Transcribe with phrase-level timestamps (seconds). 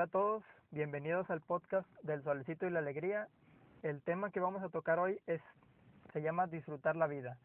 [0.00, 3.28] Hola a todos, bienvenidos al podcast del Solecito y la Alegría.
[3.82, 5.42] El tema que vamos a tocar hoy es
[6.14, 7.36] se llama Disfrutar la vida.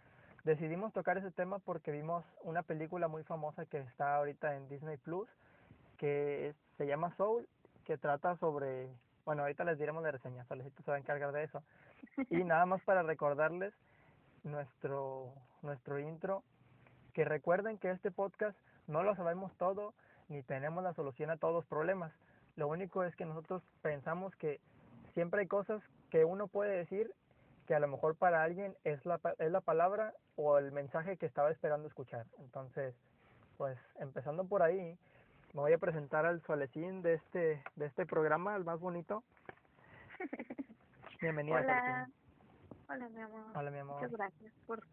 [0.46, 4.96] Decidimos tocar ese tema porque vimos una película muy famosa que está ahorita en Disney
[4.96, 5.28] Plus
[5.98, 7.46] que se llama Soul,
[7.84, 8.88] que trata sobre,
[9.26, 11.62] bueno, ahorita les diremos la reseña, Solecito se va a encargar de eso.
[12.30, 13.74] Y nada más para recordarles
[14.46, 16.42] nuestro nuestro intro
[17.12, 19.94] que recuerden que este podcast no lo sabemos todo
[20.30, 22.14] ni tenemos la solución a todos los problemas.
[22.56, 24.60] Lo único es que nosotros pensamos que
[25.14, 27.12] siempre hay cosas que uno puede decir
[27.68, 31.26] que a lo mejor para alguien es la, es la palabra o el mensaje que
[31.26, 32.26] estaba esperando escuchar.
[32.40, 32.96] Entonces,
[33.58, 34.98] pues empezando por ahí,
[35.54, 39.24] me voy a presentar al solecín de este, de este programa, el más bonito.
[41.22, 41.60] Bienvenida.
[41.60, 42.10] Hola.
[42.88, 43.46] Hola, mi amor.
[43.56, 43.96] Hola, mi amor.
[43.96, 44.84] Muchas gracias por,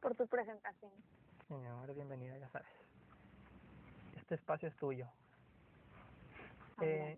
[0.00, 0.92] por tu presentación.
[1.48, 2.68] Mi amor, bienvenida, ya sabes.
[4.16, 5.06] Este espacio es tuyo.
[6.80, 7.16] Eh,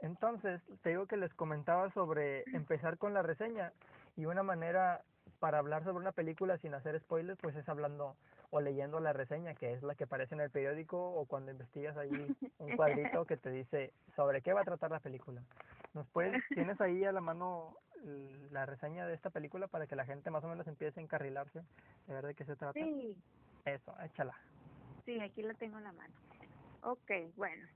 [0.00, 3.72] entonces, te digo que les comentaba sobre empezar con la reseña
[4.16, 5.02] y una manera
[5.38, 8.16] para hablar sobre una película sin hacer spoilers, pues es hablando
[8.50, 11.96] o leyendo la reseña, que es la que aparece en el periódico o cuando investigas
[11.96, 12.10] ahí
[12.58, 15.42] un cuadrito que te dice sobre qué va a tratar la película.
[15.94, 17.76] ¿Nos puedes, tienes ahí a la mano
[18.50, 21.62] la reseña de esta película para que la gente más o menos empiece a encarrilarse
[22.06, 22.78] de ver de qué se trata?
[22.80, 23.16] Sí.
[23.64, 24.34] Eso, échala.
[25.04, 26.14] Sí, aquí la tengo en la mano.
[26.82, 27.68] Ok, bueno,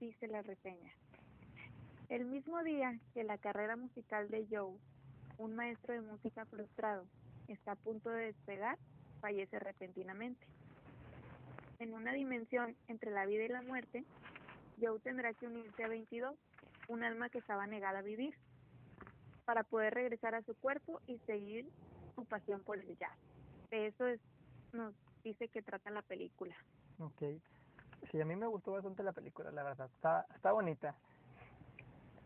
[0.00, 0.92] dice la reseña.
[2.08, 4.76] El mismo día que la carrera musical de Joe,
[5.38, 7.06] un maestro de música frustrado,
[7.46, 8.78] está a punto de despegar,
[9.20, 10.44] fallece repentinamente.
[11.78, 14.04] En una dimensión entre la vida y la muerte,
[14.80, 16.36] Joe tendrá que unirse a 22,
[16.88, 18.34] un alma que estaba negada a vivir,
[19.44, 21.68] para poder regresar a su cuerpo y seguir
[22.14, 23.16] su pasión por el jazz.
[23.70, 24.20] Eso es,
[24.72, 26.56] nos dice que trata la película.
[26.98, 27.22] Ok.
[28.10, 29.88] Sí, a mí me gustó bastante la película, la verdad.
[29.94, 30.94] Está, está bonita.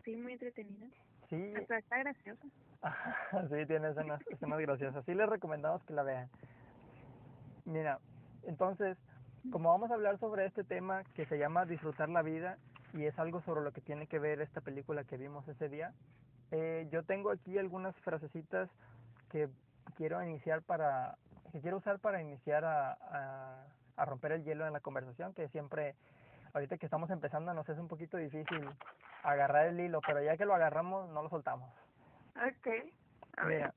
[0.03, 0.87] Sí, muy entretenida.
[1.29, 1.53] Sí.
[1.55, 2.45] Hasta está graciosa.
[3.49, 5.05] sí, tiene escenas, escenas graciosas.
[5.05, 6.29] Sí les recomendamos que la vean.
[7.65, 7.99] Mira,
[8.43, 8.97] entonces,
[9.51, 12.57] como vamos a hablar sobre este tema que se llama Disfrutar la vida
[12.93, 15.93] y es algo sobre lo que tiene que ver esta película que vimos ese día,
[16.51, 18.69] eh, yo tengo aquí algunas frasecitas
[19.29, 19.49] que
[19.97, 21.17] quiero iniciar para,
[21.51, 23.65] que quiero usar para iniciar a, a,
[23.97, 25.95] a romper el hielo en la conversación, que siempre,
[26.53, 28.69] ahorita que estamos empezando, nos es un poquito difícil
[29.23, 31.69] agarrar el hilo, pero ya que lo agarramos, no lo soltamos.
[32.35, 32.67] Ok.
[33.37, 33.57] A ver.
[33.57, 33.73] Mira,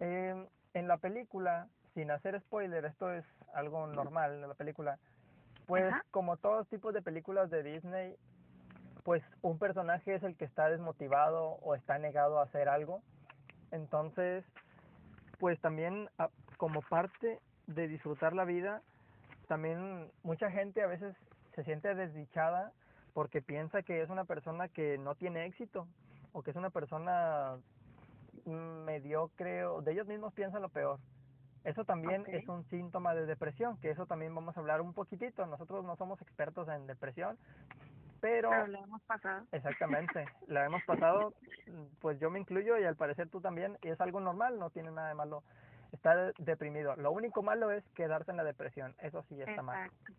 [0.00, 4.98] eh, en la película, sin hacer spoiler, esto es algo normal en la película,
[5.66, 6.04] pues Ajá.
[6.10, 8.16] como todos tipos de películas de Disney,
[9.04, 13.02] pues un personaje es el que está desmotivado o está negado a hacer algo.
[13.70, 14.44] Entonces,
[15.38, 16.08] pues también
[16.56, 18.82] como parte de disfrutar la vida,
[19.46, 21.14] también mucha gente a veces
[21.54, 22.72] se siente desdichada
[23.12, 25.86] porque piensa que es una persona que no tiene éxito
[26.32, 27.56] o que es una persona
[28.44, 30.98] mediocre o de ellos mismos piensan lo peor.
[31.64, 35.46] Eso también es un síntoma de depresión, que eso también vamos a hablar un poquitito.
[35.46, 37.38] Nosotros no somos expertos en depresión,
[38.20, 39.46] pero Pero lo hemos pasado.
[39.52, 41.32] exactamente, la hemos pasado,
[42.00, 44.90] pues yo me incluyo y al parecer tú también, y es algo normal, no tiene
[44.90, 45.42] nada de malo
[45.94, 46.96] estar deprimido.
[46.96, 49.86] Lo único malo es quedarse en la depresión, eso sí está mal.
[49.86, 50.12] Exacto.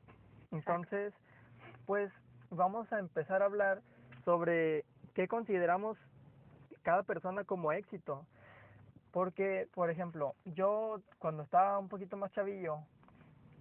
[0.52, 1.14] Entonces,
[1.86, 2.12] pues
[2.50, 3.82] vamos a empezar a hablar
[4.24, 5.98] sobre qué consideramos
[6.84, 8.26] cada persona como éxito.
[9.12, 12.80] Porque, por ejemplo, yo cuando estaba un poquito más chavillo,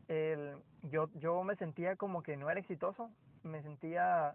[0.08, 3.10] el, yo, yo me sentía como que no era exitoso.
[3.44, 4.34] Me sentía,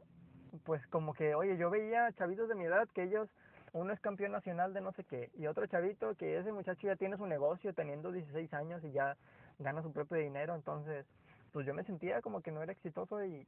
[0.64, 3.30] pues como que, oye, yo veía chavitos de mi edad que ellos,
[3.74, 6.96] uno es campeón nacional de no sé qué, y otro chavito que ese muchacho ya
[6.96, 9.18] tiene su negocio teniendo 16 años y ya
[9.60, 10.56] gana su propio dinero.
[10.56, 11.06] Entonces,
[11.52, 13.46] pues yo me sentía como que no era exitoso y,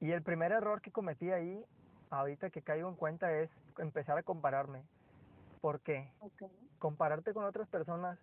[0.00, 1.64] y el primer error que cometí ahí,
[2.10, 4.82] ahorita que caigo en cuenta, es empezar a compararme.
[5.60, 6.10] ¿Por qué?
[6.78, 8.18] Compararte con otras personas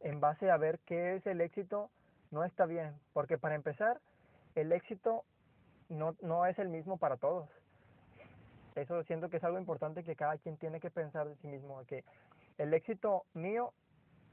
[0.00, 1.90] en base a ver qué es el éxito
[2.30, 4.00] no está bien, porque para empezar,
[4.54, 5.24] el éxito
[5.88, 7.48] no, no es el mismo para todos.
[8.74, 11.84] Eso siento que es algo importante que cada quien tiene que pensar de sí mismo,
[11.86, 12.04] que
[12.58, 13.72] el éxito mío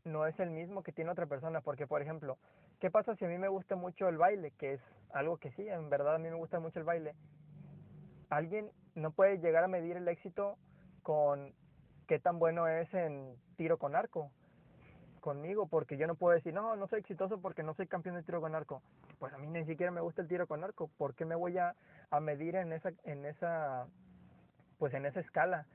[0.06, 2.38] no es el mismo que tiene otra persona, porque por ejemplo,
[2.80, 4.52] ¿qué pasa si a mí me gusta mucho el baile?
[4.52, 4.82] Que es
[5.12, 7.16] algo que sí, en verdad a mí me gusta mucho el baile.
[8.30, 10.58] Alguien no puede llegar a medir el éxito
[11.04, 11.54] con
[12.08, 14.32] qué tan bueno es en tiro con arco
[15.20, 18.24] conmigo, porque yo no puedo decir, no, no soy exitoso porque no soy campeón de
[18.24, 18.82] tiro con arco.
[19.20, 21.58] Pues a mí ni siquiera me gusta el tiro con arco, ¿por qué me voy
[21.58, 21.76] a,
[22.10, 23.88] a medir en esa, en esa,
[24.80, 25.68] pues en esa escala?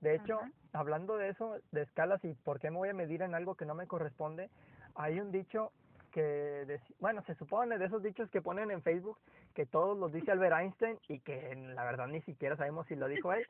[0.00, 0.50] De hecho, Ajá.
[0.72, 3.66] hablando de eso, de escalas y por qué me voy a medir en algo que
[3.66, 4.50] no me corresponde,
[4.96, 5.72] hay un dicho
[6.10, 9.18] que deci- bueno, se supone de esos dichos que ponen en Facebook
[9.54, 13.06] que todos los dice Albert Einstein y que la verdad ni siquiera sabemos si lo
[13.06, 13.46] dijo él,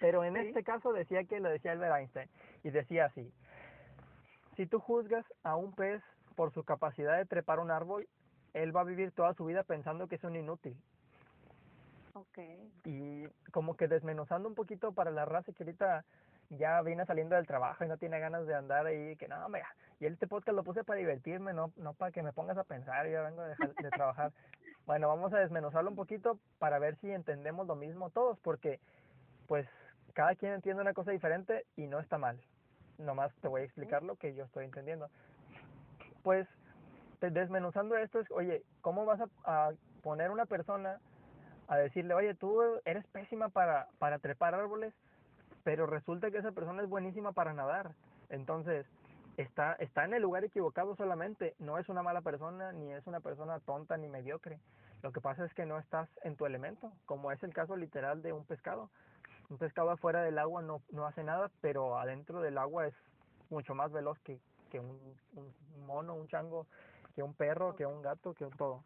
[0.00, 0.48] pero en Sí.
[0.48, 2.28] este caso decía que lo decía Albert Einstein
[2.64, 3.30] y decía así:
[4.56, 6.02] Si tú juzgas a un pez
[6.36, 8.06] por su capacidad de trepar un árbol,
[8.54, 10.76] él va a vivir toda su vida pensando que es un inútil.
[12.14, 12.38] Ok.
[12.84, 16.04] y como que desmenuzando un poquito para la raza que ahorita
[16.50, 19.68] ya viene saliendo del trabajo y no tiene ganas de andar ahí, que no, mira,
[20.00, 23.06] y este podcast lo puse para divertirme, no, no para que me pongas a pensar,
[23.06, 24.32] yo ya vengo de, dejar- de trabajar.
[24.86, 28.80] Bueno, vamos a desmenuzarlo un poquito para ver si entendemos lo mismo todos, porque
[29.46, 29.68] pues
[30.14, 32.40] cada quien entiende una cosa diferente y no está mal.
[32.98, 35.08] Nomás te voy a explicar lo que yo estoy entendiendo.
[36.24, 36.48] Pues
[37.20, 39.72] desmenuzando esto es, oye, ¿cómo vas a, a
[40.02, 40.98] poner una persona
[41.70, 44.92] a decirle, oye, tú eres pésima para, para trepar árboles,
[45.62, 47.92] pero resulta que esa persona es buenísima para nadar.
[48.28, 48.86] Entonces,
[49.36, 51.54] está, está en el lugar equivocado solamente.
[51.60, 54.58] No es una mala persona, ni es una persona tonta ni mediocre.
[55.04, 58.20] Lo que pasa es que no estás en tu elemento, como es el caso literal
[58.20, 58.90] de un pescado.
[59.48, 62.94] Un pescado afuera del agua no, no hace nada, pero adentro del agua es
[63.48, 64.40] mucho más veloz que,
[64.72, 64.98] que un,
[65.36, 66.66] un mono, un chango,
[67.14, 68.82] que un perro, que un gato, que un todo.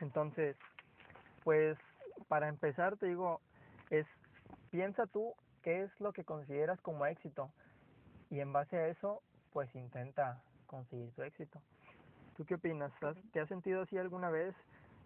[0.00, 0.54] Entonces,
[1.48, 1.78] pues
[2.28, 3.40] para empezar te digo,
[3.88, 4.06] es
[4.70, 7.48] piensa tú qué es lo que consideras como éxito
[8.28, 9.22] y en base a eso,
[9.54, 11.58] pues intenta conseguir tu éxito.
[12.36, 12.92] ¿Tú qué opinas?
[13.02, 14.54] ¿Has- ¿Te has sentido así alguna vez,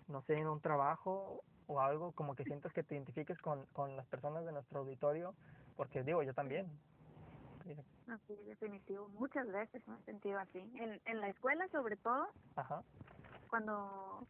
[0.08, 3.96] no sé, en un trabajo o algo como que sientas que te identifiques con, con
[3.96, 5.36] las personas de nuestro auditorio?
[5.76, 6.66] Porque digo, yo también.
[8.08, 9.08] Así, definitivo.
[9.10, 10.58] Muchas veces me he sentido así.
[10.58, 12.82] En, en la escuela, sobre todo, Ajá,
[13.48, 14.26] cuando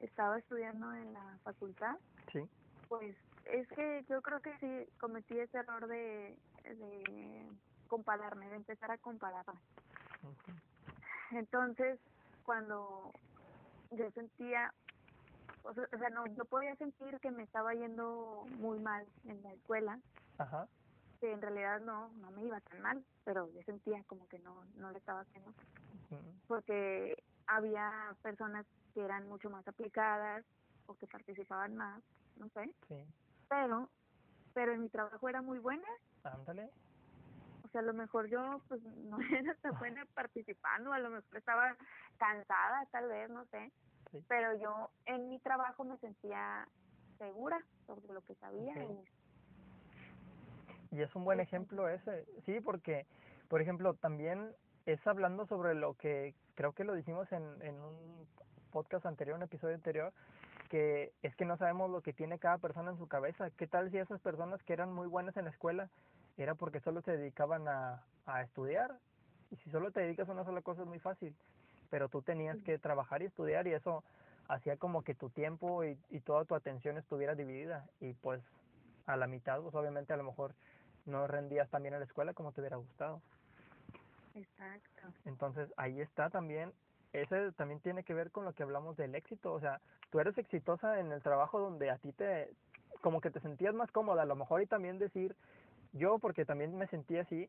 [0.00, 1.96] estaba estudiando en la facultad,
[2.32, 2.48] sí,
[2.88, 7.46] pues es que yo creo que sí cometí ese error de, de
[7.88, 9.60] compararme, de empezar a compararme.
[11.30, 11.98] Entonces,
[12.44, 13.12] cuando
[13.92, 14.72] yo sentía,
[15.62, 19.98] o sea, no, yo podía sentir que me estaba yendo muy mal en la escuela,
[20.38, 20.68] ajá,
[21.20, 24.64] que en realidad no, no me iba tan mal, pero yo sentía como que no,
[24.76, 25.52] no le estaba haciendo,
[26.46, 28.66] porque había personas
[28.96, 30.42] que eran mucho más aplicadas
[30.86, 32.02] o que participaban más,
[32.36, 32.96] no sé, sí,
[33.46, 33.90] pero,
[34.54, 35.86] pero en mi trabajo era muy buena,
[36.24, 36.70] ándale,
[37.62, 41.36] o sea, a lo mejor yo pues no era tan buena participando, a lo mejor
[41.36, 41.76] estaba
[42.16, 43.70] cansada tal vez, no sé,
[44.12, 44.24] Sí.
[44.28, 46.66] pero yo en mi trabajo me sentía
[47.18, 53.04] segura sobre lo que sabía y Y es un buen ejemplo ese, sí, porque,
[53.48, 54.54] por ejemplo, también
[54.86, 58.26] es hablando sobre lo que creo que lo dijimos en, en un
[58.76, 60.12] podcast anterior, un episodio anterior,
[60.68, 63.48] que es que no sabemos lo que tiene cada persona en su cabeza.
[63.48, 65.88] ¿Qué tal si esas personas que eran muy buenas en la escuela
[66.36, 68.98] era porque solo se dedicaban a, a estudiar?
[69.50, 71.34] Y si solo te dedicas a una sola cosa es muy fácil,
[71.88, 74.04] pero tú tenías que trabajar y estudiar y eso
[74.46, 78.42] hacía como que tu tiempo y, y toda tu atención estuviera dividida y pues
[79.06, 80.52] a la mitad, pues obviamente a lo mejor
[81.06, 83.22] no rendías tan bien en la escuela como te hubiera gustado.
[84.34, 86.72] exacto, Entonces ahí está también,
[87.12, 89.80] ese también tiene que ver con lo que hablamos del éxito, o sea,
[90.10, 92.50] tú eres exitosa en el trabajo donde a ti te,
[93.00, 95.34] como que te sentías más cómoda, a lo mejor y también decir,
[95.92, 97.48] yo porque también me sentía así,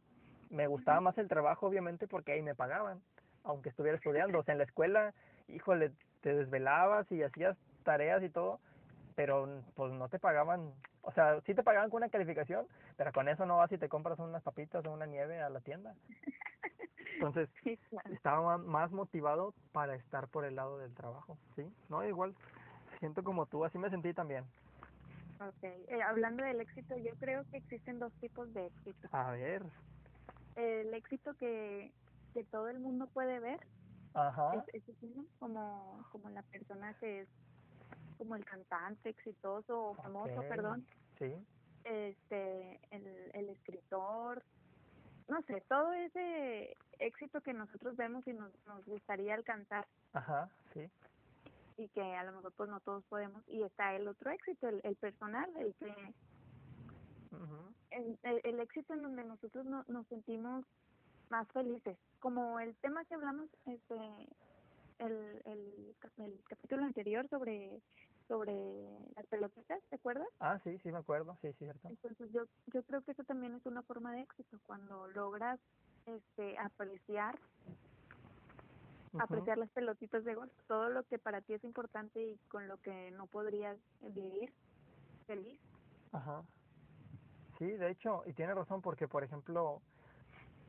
[0.50, 3.01] me gustaba más el trabajo obviamente porque ahí me pagaban,
[3.44, 5.14] aunque estuviera estudiando, o sea, en la escuela,
[5.47, 8.59] híjole, te desvelabas y hacías tareas y todo,
[9.16, 13.28] pero pues no te pagaban, o sea, sí te pagaban con una calificación, pero con
[13.28, 15.95] eso no vas y te compras unas papitas o una nieve a la tienda.
[17.18, 18.14] Entonces, sí, claro.
[18.14, 21.66] estaba más motivado para estar por el lado del trabajo, ¿sí?
[21.90, 22.36] No, igual,
[23.00, 24.45] siento como tú, así me sentí también.
[25.40, 25.86] Okay.
[25.90, 29.07] Eh, hablando del éxito, yo creo que existen dos tipos de éxito.
[29.12, 29.64] A ver,
[30.56, 31.92] El éxito que,
[32.33, 33.59] que todo el mundo puede ver,
[34.16, 37.30] ajá, es, es uno, como, como la persona que es
[38.18, 40.47] como el cantante exitoso o famoso, Ok.
[40.50, 40.88] perdón,
[41.19, 41.31] sí,
[41.83, 44.44] este, el, el escritor,
[45.28, 50.89] no sé, todo ese éxito que nosotros vemos y nos, nos gustaría alcanzar ajá, sí,
[51.77, 53.44] y que a lo mejor pues no todos podemos.
[53.47, 56.16] Y está el otro éxito, el, el personal, el que
[57.31, 60.66] ujú, el, el, el éxito en donde nosotros no, nos sentimos
[61.30, 61.97] más felices.
[62.19, 63.95] Como el tema que hablamos, este,
[64.99, 67.81] el, el, el capítulo anterior sobre
[68.27, 68.54] sobre
[69.16, 70.27] las pelotitas, ¿te acuerdas?
[70.39, 73.66] ah, sí, sí me acuerdo, sí, cierto, Entonces yo yo creo que eso también es
[73.66, 75.59] una forma de éxito cuando logras
[76.07, 77.37] este apreciar
[79.19, 82.78] apreciar las pelotitas de golf, todo lo que para ti es importante y con lo
[82.78, 84.54] que no podrías vivir
[85.26, 85.59] feliz.
[86.11, 86.44] ajá,
[87.57, 89.81] sí, de hecho, y tiene razón porque, por ejemplo,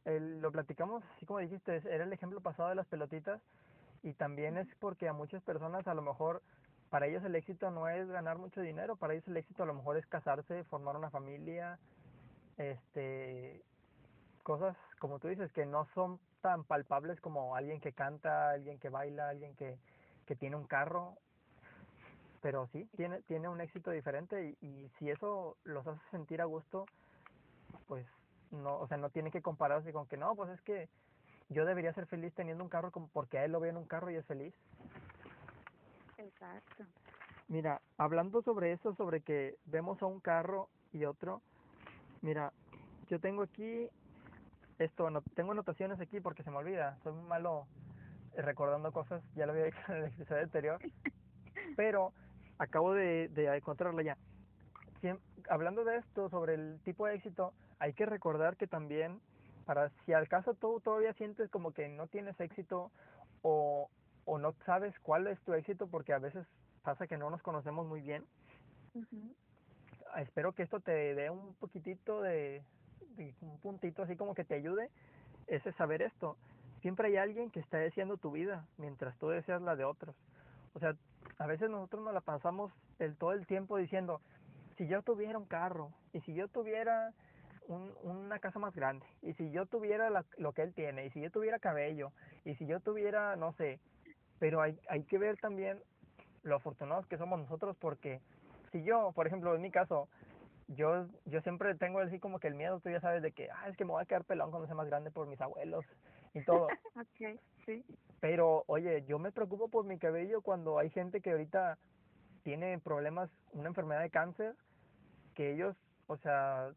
[0.04, 3.40] el, lo platicamos, así como dijiste, era el ejemplo pasado de las pelotitas
[4.02, 6.42] y también es porque a muchas personas a lo mejor
[6.90, 9.74] para ellos el éxito no es ganar mucho dinero, para ellos el éxito a lo
[9.74, 11.78] mejor es casarse, formar una familia,
[12.56, 13.62] este
[14.48, 18.88] cosas como tú dices que no son tan palpables como alguien que canta, alguien que
[18.88, 19.76] baila, alguien que,
[20.24, 21.18] que tiene un carro,
[22.40, 26.46] pero sí, tiene, tiene un éxito diferente y, y si eso los hace sentir a
[26.46, 26.86] gusto,
[27.88, 28.06] pues
[28.50, 30.88] no, o sea, no tiene que compararse con que no, pues es que
[31.50, 33.84] yo debería ser feliz teniendo un carro como porque a él lo ve en un
[33.84, 34.54] carro y es feliz.
[36.16, 36.86] Exacto.
[37.48, 41.42] Mira, hablando sobre eso, sobre que vemos a un carro y otro,
[42.22, 42.54] mira,
[43.10, 43.90] yo tengo aquí
[44.78, 47.66] esto, no, tengo anotaciones aquí porque se me olvida, soy muy malo
[48.36, 50.78] recordando cosas, ya lo había dicho en el episodio anterior,
[51.76, 52.12] pero
[52.58, 54.16] acabo de, de encontrarla ya.
[55.02, 59.20] Siem- hablando de esto, sobre el tipo de éxito, hay que recordar que también,
[59.66, 62.90] para si al caso tú todavía sientes como que no tienes éxito
[63.42, 63.88] o,
[64.24, 66.46] o no sabes cuál es tu éxito, porque a veces
[66.82, 68.24] pasa que no nos conocemos muy bien,
[70.16, 72.62] espero que esto te dé un poquitito de
[73.40, 74.90] un puntito así como que te ayude,
[75.46, 76.36] ese saber esto.
[76.82, 80.14] Siempre hay alguien que está deseando tu vida mientras tú deseas la de otros.
[80.74, 80.94] O sea,
[81.38, 84.20] a veces nosotros nos la pasamos el, todo el tiempo diciendo,
[84.76, 87.12] si yo tuviera un carro, y si yo tuviera
[87.66, 91.10] un, una casa más grande, y si yo tuviera la- lo que él tiene, y
[91.10, 92.12] si yo tuviera cabello,
[92.44, 93.80] y si yo tuviera, no sé,
[94.38, 95.80] pero hay, hay que ver también
[96.44, 98.20] lo afortunados que somos nosotros porque
[98.72, 100.08] si yo, por ejemplo, en mi caso,
[100.68, 103.68] yo yo siempre tengo así como que el miedo, tú ya sabes, de que, ah,
[103.68, 105.84] es que me voy a quedar pelón cuando sea más grande por mis abuelos
[106.34, 106.68] y todo.
[106.96, 107.84] Ok, sí.
[108.20, 111.78] Pero, oye, yo me preocupo por mi cabello cuando hay gente que ahorita
[112.42, 114.56] tiene problemas, una enfermedad de cáncer,
[115.34, 115.76] que ellos,
[116.08, 116.72] o sea,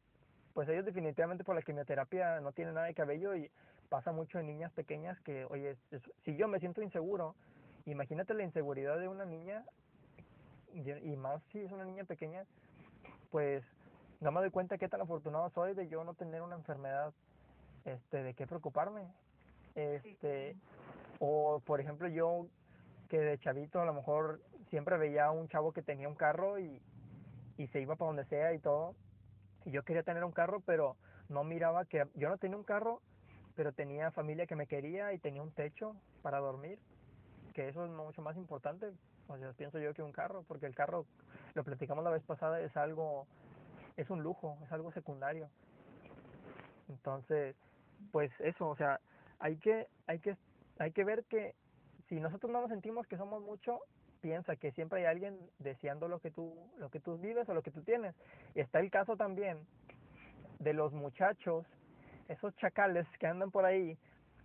[0.53, 3.49] pues ellos definitivamente por la quimioterapia no tienen nada de cabello y
[3.89, 5.75] pasa mucho en niñas pequeñas que, oye,
[6.23, 7.35] si yo me siento inseguro,
[7.85, 9.65] imagínate la inseguridad de una niña
[10.73, 12.45] y más si es una niña pequeña,
[13.31, 13.63] pues
[14.21, 17.13] no me doy cuenta qué tan afortunado soy de yo no tener una enfermedad
[17.85, 19.07] este de qué preocuparme.
[19.75, 20.55] Este
[21.19, 22.47] o por ejemplo yo
[23.09, 26.59] que de chavito a lo mejor siempre veía a un chavo que tenía un carro
[26.59, 26.81] y,
[27.57, 28.95] y se iba para donde sea y todo.
[29.65, 30.95] Y yo quería tener un carro, pero
[31.27, 33.01] no miraba que yo no tenía un carro,
[33.55, 36.79] pero tenía familia que me quería y tenía un techo para dormir,
[37.53, 38.91] que eso es mucho más importante,
[39.27, 41.05] o sea, pienso yo que un carro, porque el carro,
[41.53, 43.27] lo platicamos la vez pasada, es algo,
[43.97, 45.49] es un lujo, es algo secundario.
[46.89, 47.55] Entonces,
[48.11, 48.99] pues eso, o sea,
[49.39, 50.35] hay que, hay que,
[50.79, 51.55] hay que ver que
[52.07, 53.79] si nosotros no nos sentimos que somos mucho,
[54.21, 57.61] piensa que siempre hay alguien deseando lo que tú, lo que tú vives o lo
[57.61, 58.15] que tú tienes.
[58.55, 59.65] Y está el caso también
[60.59, 61.65] de los muchachos,
[62.27, 63.97] esos chacales que andan por ahí,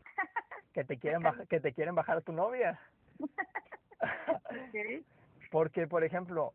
[0.73, 2.81] que te quieren bajar, que te quieren bajar a tu novia.
[5.51, 6.55] Porque, por ejemplo,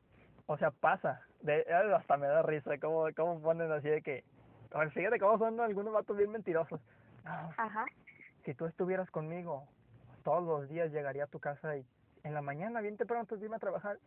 [0.51, 1.65] o sea, pasa, de,
[1.95, 4.23] hasta me da risa cómo, cómo ponen así de que,
[4.93, 6.81] fíjate cómo son algunos vatos bien mentirosos.
[7.23, 7.85] No, Ajá.
[8.43, 9.67] si tú estuvieras conmigo,
[10.23, 11.85] todos los días llegaría a tu casa y
[12.23, 13.97] en la mañana, bien temprano antes de irme a trabajar,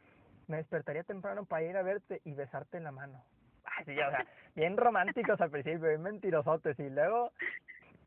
[0.46, 3.24] me despertaría temprano para ir a verte y besarte en la mano.
[3.64, 7.32] Ay, sí, o sea, bien románticos al principio, bien mentirosotes, y luego,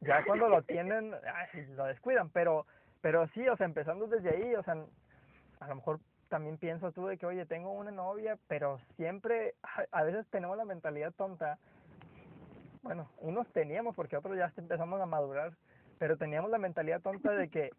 [0.01, 2.67] ya cuando lo tienen, ay, lo descuidan, pero,
[3.01, 4.75] pero sí, o sea, empezando desde ahí, o sea,
[5.60, 9.55] a lo mejor también pienso tú de que, oye, tengo una novia, pero siempre,
[9.91, 11.57] a, veces tenemos la mentalidad tonta,
[12.84, 15.53] bueno, unos teníamos porque otros ya empezamos a madurar,
[16.00, 17.72] pero teníamos la mentalidad tonta de que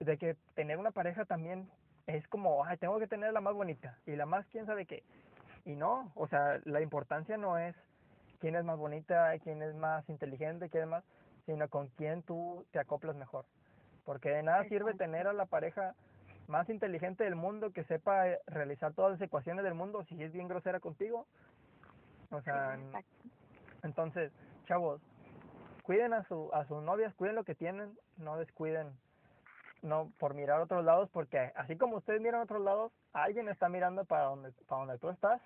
[0.00, 1.68] de que tener una pareja también
[2.06, 5.02] es como, ay, tengo que tener la más bonita y la más quién sabe qué.
[5.64, 7.76] Y no, o sea, la importancia no es
[8.40, 11.04] quién es más bonita, quién es más inteligente, quién es más,
[11.46, 13.44] sino con quién tú te acoplas mejor.
[14.04, 15.94] Porque de nada sirve tener a la pareja
[16.50, 20.32] más inteligente del mundo que sepa eh, realizar todas las ecuaciones del mundo si es
[20.32, 21.26] bien grosera contigo.
[22.30, 22.78] O sea,
[23.82, 24.32] entonces,
[24.66, 25.00] chavos,
[25.82, 28.92] cuiden a su a sus novias, cuiden lo que tienen, no descuiden
[29.82, 33.48] no por mirar a otros lados porque así como ustedes miran a otros lados, alguien
[33.48, 35.40] está mirando para donde para donde tú estás.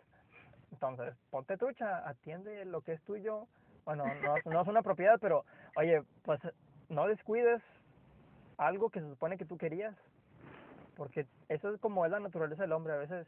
[0.73, 3.47] Entonces, ponte trucha, atiende lo que es tuyo.
[3.85, 5.45] Bueno, no, no es una propiedad, pero
[5.77, 6.41] oye, pues
[6.89, 7.63] no descuides
[8.59, 9.95] algo que se supone que tú querías.
[10.97, 12.95] Porque eso es como es la naturaleza del hombre.
[12.95, 13.27] A veces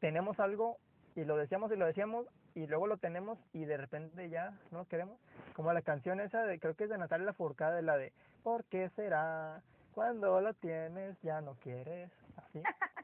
[0.00, 0.78] tenemos algo
[1.14, 4.78] y lo deseamos y lo deseamos y luego lo tenemos y de repente ya no
[4.78, 5.18] lo queremos.
[5.54, 8.12] Como la canción esa de, creo que es de Natalia Lafourcade, de la de
[8.42, 9.62] ¿Por qué será?
[9.94, 12.10] Cuando lo tienes ya no quieres.
[12.36, 12.62] Así.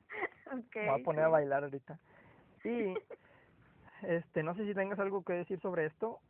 [0.51, 1.99] Ok, Me voy a poner a bailar ahorita.
[2.65, 2.95] Y
[4.03, 6.21] este, no sé si tengas algo que decir sobre esto.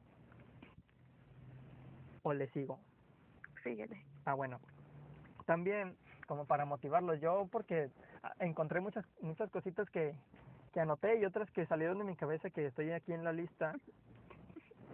[2.24, 2.80] o le sigo?
[3.62, 4.04] Síguele.
[4.24, 4.60] Ah, bueno.
[5.46, 5.96] También,
[6.28, 7.90] como para motivarlos, yo porque
[8.22, 10.14] ah, encontré muchas muchas cositas que,
[10.72, 13.74] que anoté y otras que salieron de mi cabeza que estoy aquí en la lista.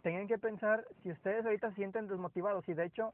[0.02, 3.12] Tienen que pensar si ustedes ahorita se sienten desmotivados y de hecho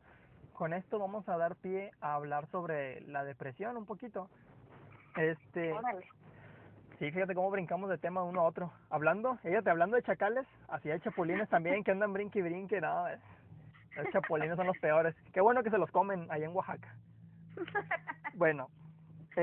[0.53, 4.29] con esto vamos a dar pie a hablar sobre la depresión un poquito.
[5.17, 6.07] Este, Órale.
[6.99, 8.71] sí, fíjate cómo brincamos de tema uno a otro.
[8.91, 13.09] Hablando, fíjate, hablando de chacales, así hay chapulines también que andan brinque y brinque, no,
[13.09, 13.21] es-
[13.97, 15.15] los chapulines son los peores.
[15.33, 16.95] Qué bueno que se los comen allá en Oaxaca.
[18.35, 18.71] Bueno,
[19.33, 19.39] Ok.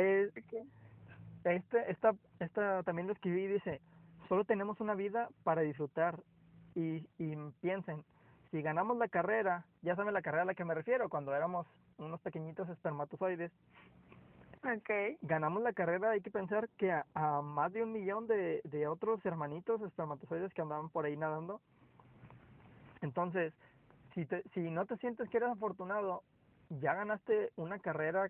[1.43, 3.81] este, esta, esta también lo escribí y dice,
[4.27, 6.19] solo tenemos una vida para disfrutar
[6.75, 8.03] y, y piensen,
[8.51, 11.67] si ganamos la carrera, ya saben la carrera a la que me refiero, cuando éramos
[11.97, 13.51] unos pequeñitos espermatozoides,
[14.63, 15.17] Ok.
[15.21, 18.87] ganamos la carrera, hay que pensar que a, a más de un millón de, de
[18.87, 21.61] otros hermanitos espermatozoides que andaban por ahí nadando.
[23.01, 23.53] Entonces,
[24.13, 26.23] si, te, si no te sientes que eres afortunado,
[26.69, 28.29] ya ganaste una carrera,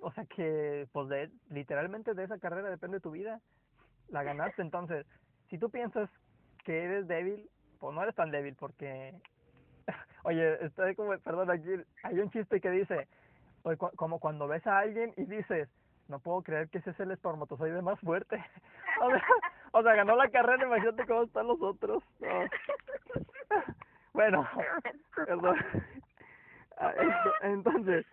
[0.00, 3.40] o sea que, pues, de, literalmente de esa carrera depende tu vida.
[4.08, 5.06] La ganaste, entonces,
[5.48, 6.08] si tú piensas
[6.64, 7.48] que eres débil,
[7.78, 9.14] pues no eres tan débil porque...
[10.24, 11.68] Oye, estoy como, perdón, aquí
[12.02, 13.06] hay un chiste que dice,
[13.96, 15.68] como cuando ves a alguien y dices,
[16.08, 18.44] no puedo creer que ese es el espermatozoide más fuerte.
[19.72, 22.02] o, sea, ganó la carrera, imagínate cómo están los otros.
[22.20, 22.28] No.
[24.12, 24.48] bueno,
[25.14, 25.56] perdón.
[26.76, 28.06] Ah, ento- Entonces,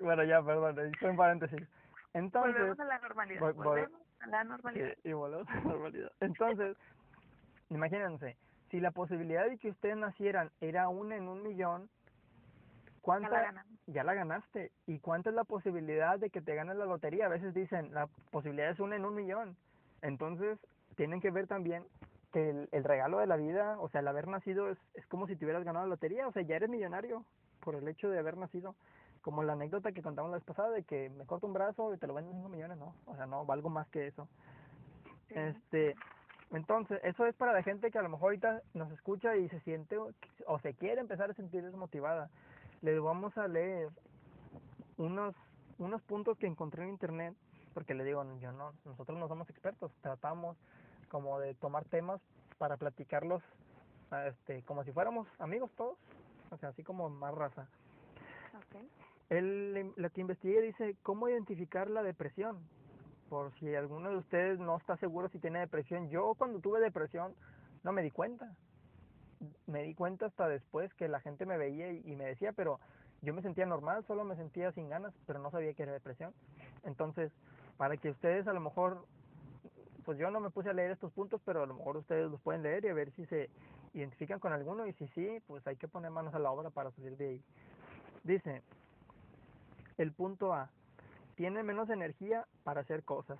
[0.00, 1.68] bueno, ya, perdón, ahí fue un paréntesis.
[2.14, 3.54] Entonces, Volvemos a la normalidad.
[3.54, 4.94] Volvemos a la normalidad.
[5.02, 6.12] Sí, y volvemos a la normalidad.
[6.20, 6.76] Entonces,
[7.70, 8.36] imagínense,
[8.70, 11.90] si la posibilidad de que ustedes nacieran era una en un millón, Ya
[13.00, 14.70] la ¿cuánta, ya la ganaste.
[14.86, 17.26] ¿Y cuánta es la posibilidad de que te ganes la lotería?
[17.26, 19.56] A veces dicen, la posibilidad es una en un millón.
[20.02, 20.58] Entonces,
[20.96, 21.84] tienen que ver también
[22.32, 25.26] que el, el regalo de la vida, o sea, el haber nacido es, es como
[25.26, 27.24] si te hubieras ganado la lotería, o sea, ya eres millonario
[27.60, 28.74] por el hecho de haber nacido.
[29.22, 31.98] Como la anécdota que contamos la vez pasada de que me corto un brazo y
[31.98, 34.28] te lo venden 5 millones, no, o sea, no, valgo más que eso.
[35.28, 35.34] Sí.
[35.36, 35.94] Este,
[36.52, 39.60] entonces, eso es para la gente que a lo mejor ahorita nos escucha y se
[39.60, 40.12] siente o-
[40.46, 42.30] o se quiere empezar a sentir desmotivada.
[42.80, 43.90] Les vamos a leer
[44.96, 45.34] unos
[45.78, 47.34] unos puntos que encontré en internet,
[47.72, 50.56] porque le digo, yo no, nosotros no somos expertos, tratamos
[51.08, 52.20] como de tomar temas
[52.58, 53.42] para platicarlos
[54.26, 55.96] este como si fuéramos amigos todos,
[56.50, 57.68] o sea, así como más raza.
[58.56, 58.82] Ok.
[59.30, 62.58] El, lo que investigué dice cómo identificar la depresión.
[63.28, 66.08] Por si alguno de ustedes no está seguro si tiene depresión.
[66.08, 67.34] Yo cuando tuve depresión
[67.84, 68.54] no me di cuenta.
[69.66, 72.80] Me di cuenta hasta después que la gente me veía y, y me decía, pero
[73.20, 76.32] yo me sentía normal, solo me sentía sin ganas, pero no sabía que era depresión.
[76.84, 77.32] Entonces,
[77.76, 79.04] para que ustedes a lo mejor,
[80.04, 82.40] pues yo no me puse a leer estos puntos, pero a lo mejor ustedes los
[82.40, 83.50] pueden leer y a ver si se
[84.00, 86.90] identifican con alguno y si sí, pues hay que poner manos a la obra para
[86.92, 87.44] salir de ahí.
[88.24, 88.62] Dice,
[89.96, 90.70] el punto A,
[91.34, 93.38] tiene menos energía para hacer cosas.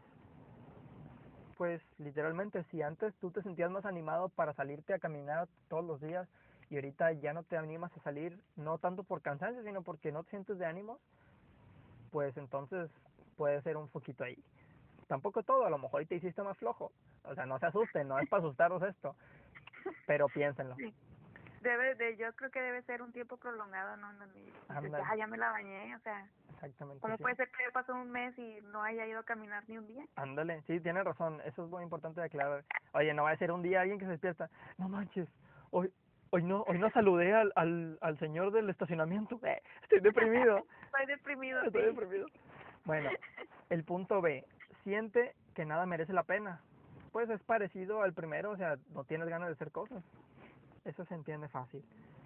[1.56, 6.00] Pues literalmente, si antes tú te sentías más animado para salirte a caminar todos los
[6.00, 6.28] días
[6.70, 10.22] y ahorita ya no te animas a salir, no tanto por cansancio, sino porque no
[10.22, 11.00] te sientes de ánimos,
[12.12, 12.90] pues entonces
[13.36, 14.38] puede ser un poquito ahí.
[15.08, 16.92] Tampoco todo, a lo mejor te hiciste más flojo.
[17.24, 19.16] O sea, no se asusten, no es para asustarlos esto,
[20.06, 20.74] pero piénsenlo.
[20.76, 20.94] Sí.
[21.62, 24.12] Debe de, yo creo que debe ser un tiempo prolongado, ¿no?
[24.14, 25.04] Donde dices, Ándale.
[25.16, 27.00] ya, me la bañé, o sea, Exactamente.
[27.00, 27.22] ¿cómo sí.
[27.22, 29.86] puede ser que ya pasó un mes y no haya ido a caminar ni un
[29.88, 30.04] día?
[30.14, 32.64] Ándale, sí, tiene razón, eso es muy importante de aclarar.
[32.92, 35.28] Oye, no va a ser un día alguien que se despierta, no manches,
[35.70, 35.92] hoy
[36.30, 41.06] hoy no hoy no saludé al, al, al señor del estacionamiento, Eh, estoy deprimido, Estoy
[41.06, 41.86] deprimido, estoy sí.
[41.88, 42.26] deprimido.
[42.84, 43.10] Bueno,
[43.70, 44.44] el punto B,
[44.84, 46.60] siente que nada merece la pena.
[47.12, 50.02] Pues es parecido al primero, o sea, no tienes ganas de hacer cosas.
[50.84, 51.82] Eso se entiende fácil.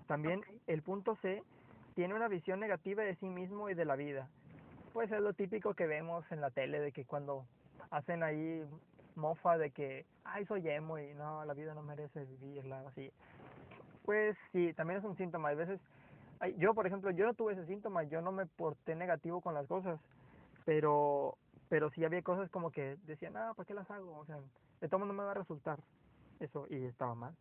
[0.06, 1.42] También el punto C,
[1.94, 4.28] tiene una visión negativa de sí mismo y de la vida.
[4.92, 7.44] Pues es lo típico que vemos en la tele, de que cuando
[7.90, 8.64] hacen ahí
[9.14, 13.10] mofa de que, ay, soy emo y no, la vida no merece vivirla, así.
[14.04, 15.50] Pues sí, también es un síntoma.
[15.50, 15.80] Hay veces,
[16.58, 19.66] yo por ejemplo, yo no tuve ese síntoma, yo no me porté negativo con las
[19.66, 20.00] cosas,
[20.64, 21.36] pero
[21.68, 24.18] pero sí había cosas como que decían, ah, ¿para qué las hago?
[24.18, 24.36] O sea,
[24.82, 25.78] de todo no me va a resultar
[26.40, 27.34] eso y estaba mal.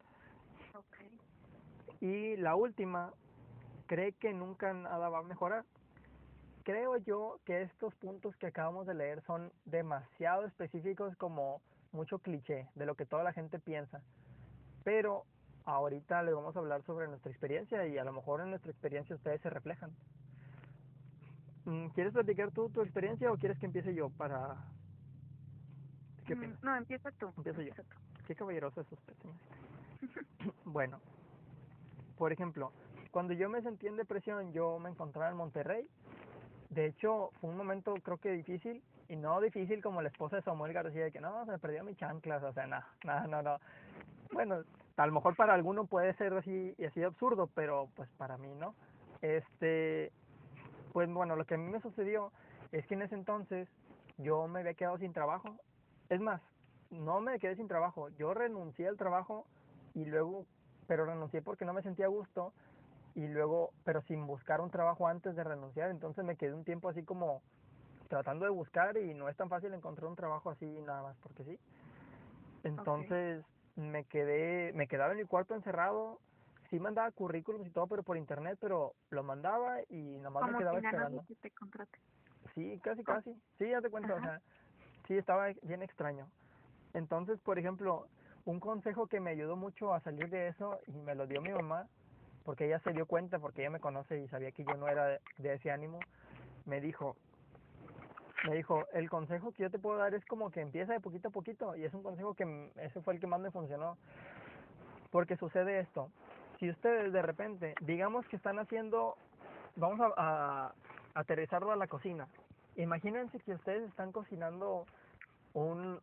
[1.99, 3.11] Y la última,
[3.87, 5.65] cree que nunca nada va a mejorar.
[6.63, 12.67] Creo yo que estos puntos que acabamos de leer son demasiado específicos como mucho cliché
[12.75, 14.01] de lo que toda la gente piensa.
[14.83, 15.25] Pero
[15.65, 19.15] ahorita les vamos a hablar sobre nuestra experiencia y a lo mejor en nuestra experiencia
[19.15, 19.91] ustedes se reflejan.
[21.65, 24.57] Mm, ¿Quieres platicar tú tu experiencia o quieres que empiece yo para...
[26.25, 26.63] ¿Qué Mm, opinas?
[26.63, 27.33] No, empieza tú.
[27.37, 27.73] Empiezo yo.
[27.73, 27.83] tú.
[28.25, 29.55] Qué caballeroso es usted, señorita.
[30.65, 30.99] bueno,
[32.17, 32.71] por ejemplo,
[33.11, 35.87] cuando yo me sentí en depresión, yo me encontraba en Monterrey.
[36.69, 40.41] De hecho, fue un momento creo que difícil, y no difícil como la esposa de
[40.43, 43.41] Samuel García, de que no, se me perdió mi chanclas, o sea, nada, nada, no,
[43.41, 43.57] no.
[44.31, 44.63] Bueno,
[44.95, 48.53] a lo mejor para alguno puede ser así, y así absurdo, pero pues para mí
[48.55, 48.73] no.
[49.21, 50.13] Este,
[50.93, 52.31] pues bueno, lo que a mí me sucedió
[52.71, 53.67] es que en ese entonces
[54.17, 55.57] yo me había quedado sin trabajo.
[56.11, 56.41] Es más,
[56.89, 59.45] no me quedé sin trabajo, yo renuncié al trabajo
[59.93, 60.45] y luego,
[60.85, 62.51] pero renuncié porque no me sentía a gusto
[63.15, 66.89] y luego, pero sin buscar un trabajo antes de renunciar, entonces me quedé un tiempo
[66.89, 67.41] así como
[68.09, 71.45] tratando de buscar y no es tan fácil encontrar un trabajo así nada más porque
[71.45, 71.57] sí.
[72.65, 73.45] Entonces
[73.77, 76.19] me quedé, me quedaba en mi cuarto encerrado,
[76.69, 80.77] sí mandaba currículums y todo, pero por internet, pero lo mandaba y nomás me quedaba
[80.77, 81.23] esperando.
[82.53, 83.33] Sí, casi, casi.
[83.57, 84.41] Sí, ya te cuento, o sea,
[85.11, 86.29] sí estaba bien extraño.
[86.93, 88.07] Entonces, por ejemplo,
[88.45, 91.51] un consejo que me ayudó mucho a salir de eso y me lo dio mi
[91.51, 91.87] mamá,
[92.45, 95.19] porque ella se dio cuenta, porque ella me conoce y sabía que yo no era
[95.37, 95.99] de, ese ánimo,
[96.65, 97.17] me dijo,
[98.47, 101.27] me dijo, el consejo que yo te puedo dar es como que empieza de poquito
[101.27, 103.97] a poquito y es un consejo que ese fue el que más me funcionó.
[105.11, 106.09] Porque sucede esto,
[106.57, 109.17] si ustedes de repente, digamos que están haciendo,
[109.75, 110.73] vamos a, a
[111.15, 112.29] aterrizarlo a la cocina,
[112.77, 114.85] imagínense que ustedes están cocinando
[115.53, 115.99] un,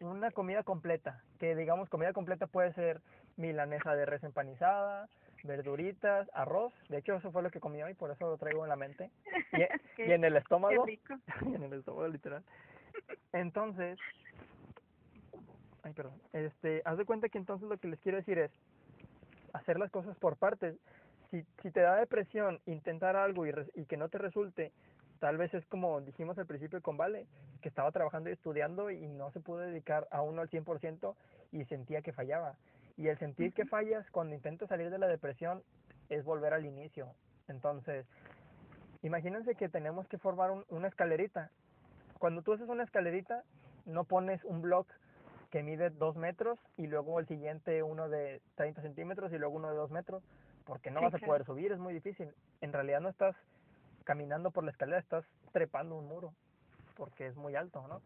[0.00, 3.00] una comida completa, que digamos comida completa puede ser
[3.36, 5.08] milanesa de res empanizada,
[5.44, 8.68] verduritas, arroz, de hecho eso fue lo que comí hoy, por eso lo traigo en
[8.68, 9.10] la mente,
[9.52, 9.62] y,
[10.02, 10.86] en el estómago,
[11.46, 12.42] y en el estómago literal.
[13.32, 13.98] Entonces,
[15.82, 18.50] ay perdón, este, haz de cuenta que entonces lo que les quiero decir es
[19.52, 20.76] hacer las cosas por partes.
[21.30, 24.72] Si, si te da depresión intentar algo y, y que no te resulte,
[25.18, 27.26] Tal vez es como dijimos al principio con Vale,
[27.62, 31.14] que estaba trabajando y estudiando y no se pudo dedicar a uno al 100%
[31.52, 32.56] y sentía que fallaba.
[32.96, 35.62] Y el sentir que fallas cuando intentas salir de la depresión
[36.08, 37.14] es volver al inicio.
[37.48, 38.06] Entonces,
[39.02, 41.50] imagínense que tenemos que formar una escalerita.
[42.18, 43.44] Cuando tú haces una escalerita,
[43.84, 44.88] no pones un block
[45.50, 49.70] que mide 2 metros y luego el siguiente uno de 30 centímetros y luego uno
[49.70, 50.22] de 2 metros,
[50.64, 52.34] porque no vas a poder subir, es muy difícil.
[52.60, 53.36] En realidad no estás
[54.06, 56.32] caminando por la escalera estás trepando un muro,
[56.96, 58.00] porque es muy alto, ¿no?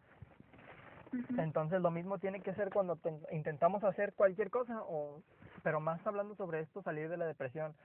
[1.37, 2.97] Entonces lo mismo tiene que ser cuando
[3.31, 5.21] intentamos hacer cualquier cosa, o,
[5.63, 7.75] pero más hablando sobre esto, salir de la depresión,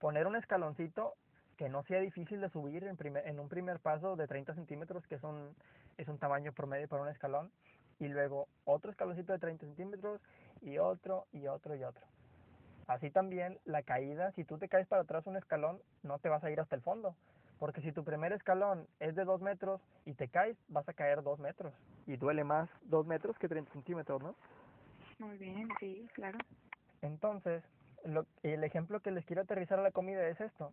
[0.00, 1.14] poner un escaloncito
[1.56, 5.04] que no sea difícil de subir en, primer, en un primer paso de 30 centímetros,
[5.06, 5.54] que es un,
[5.96, 7.50] es un tamaño promedio para un escalón,
[7.98, 10.20] y luego otro escaloncito de 30 centímetros,
[10.60, 12.06] y otro, y otro, y otro.
[12.86, 16.44] Así también la caída, si tú te caes para atrás un escalón, no te vas
[16.44, 17.16] a ir hasta el fondo,
[17.58, 21.22] porque si tu primer escalón es de 2 metros y te caes, vas a caer
[21.22, 21.74] 2 metros.
[22.06, 24.34] Y duele más 2 metros que 30 centímetros, ¿no?
[25.18, 26.38] Muy bien, sí, claro.
[27.02, 27.62] Entonces,
[28.04, 30.72] lo, el ejemplo que les quiero aterrizar a la comida es esto.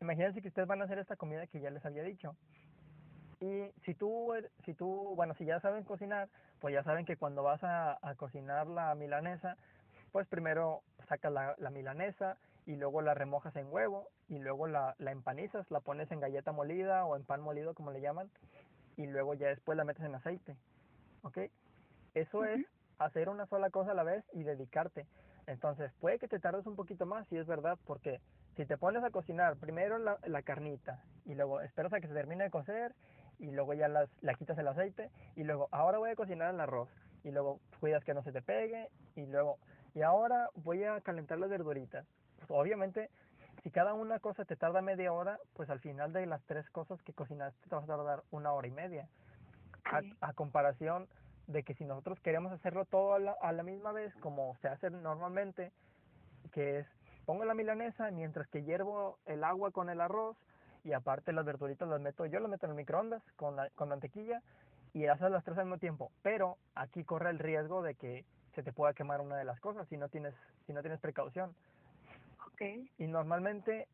[0.00, 2.36] Imagínense que ustedes van a hacer esta comida que ya les había dicho.
[3.40, 4.32] Y si tú,
[4.64, 6.28] si tú, bueno, si ya saben cocinar,
[6.60, 9.56] pues ya saben que cuando vas a, a cocinar la milanesa,
[10.12, 14.94] pues primero sacas la, la milanesa y luego la remojas en huevo y luego la,
[14.98, 18.30] la empanizas, la pones en galleta molida o en pan molido como le llaman
[18.96, 20.56] y luego ya después la metes en aceite.
[21.22, 21.38] ¿Ok?
[22.14, 22.64] Eso es
[22.98, 25.06] hacer una sola cosa a la vez y dedicarte.
[25.46, 28.20] Entonces puede que te tardes un poquito más, si es verdad, porque
[28.56, 32.14] si te pones a cocinar primero la, la carnita y luego esperas a que se
[32.14, 32.94] termine de cocer
[33.38, 36.60] y luego ya las, la quitas el aceite y luego ahora voy a cocinar el
[36.60, 36.88] arroz
[37.24, 39.58] y luego cuidas que no se te pegue y luego
[39.94, 42.06] y ahora voy a calentar las verduritas
[42.50, 43.10] obviamente,
[43.62, 47.02] si cada una cosa te tarda media hora, pues al final de las tres cosas
[47.02, 49.08] que cocinaste te vas a tardar una hora y media.
[50.20, 51.08] A, comparación
[51.46, 54.68] de que si nosotros queremos hacerlo todo a la, a la misma vez, como se
[54.68, 55.72] hace normalmente,
[56.52, 56.86] que es
[57.24, 60.36] pongo la milanesa mientras que hiervo el agua con el arroz
[60.84, 63.88] y aparte las verduritas las meto, yo las meto en el microondas con, la, con
[63.88, 64.42] mantequilla
[64.92, 66.12] y haces las tres al mismo tiempo.
[66.22, 69.88] Pero aquí corre el riesgo de que se te pueda quemar una de las cosas
[69.88, 70.34] si no tienes,
[70.66, 71.54] si no tienes precaución.
[72.98, 73.88] Y normalmente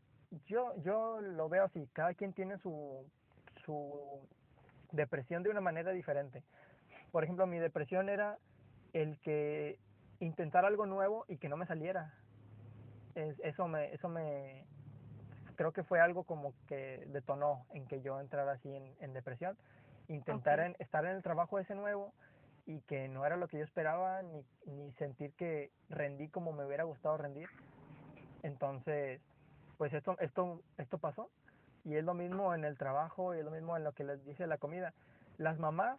[0.46, 3.04] yo, yo lo veo así, cada quien tiene su,
[3.64, 4.28] su
[4.92, 6.42] depresión de una manera diferente.
[7.10, 8.38] Por ejemplo, mi depresión era
[8.92, 9.78] el que
[10.20, 12.14] intentar algo nuevo y que no me saliera.
[13.14, 14.64] Es, eso me, eso me,
[15.56, 19.56] creo que fue algo como que detonó en que yo entrara así en, en depresión.
[20.08, 22.12] Intentar en, estar en el trabajo ese nuevo
[22.66, 26.64] y que no era lo que yo esperaba, ni, ni sentir que rendí como me
[26.64, 27.48] hubiera gustado rendir.
[28.42, 29.20] Entonces,
[29.78, 31.30] pues esto, esto, esto pasó.
[31.84, 34.24] Y es lo mismo en el trabajo y es lo mismo en lo que les
[34.24, 34.92] dice la comida.
[35.38, 35.98] Las mamás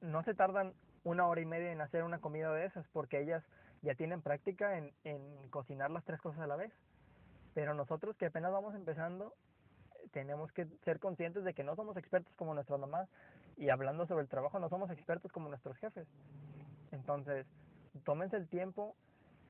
[0.00, 3.42] no se tardan una hora y media en hacer una comida de esas porque ellas
[3.82, 6.72] ya tienen práctica en, en cocinar las tres cosas a la vez.
[7.54, 9.34] Pero nosotros que apenas vamos empezando,
[10.12, 13.08] tenemos que ser conscientes de que no somos expertos como nuestras mamás
[13.56, 16.06] y hablando sobre el trabajo no somos expertos como nuestros jefes.
[16.92, 17.46] Entonces,
[18.04, 18.94] tómense el tiempo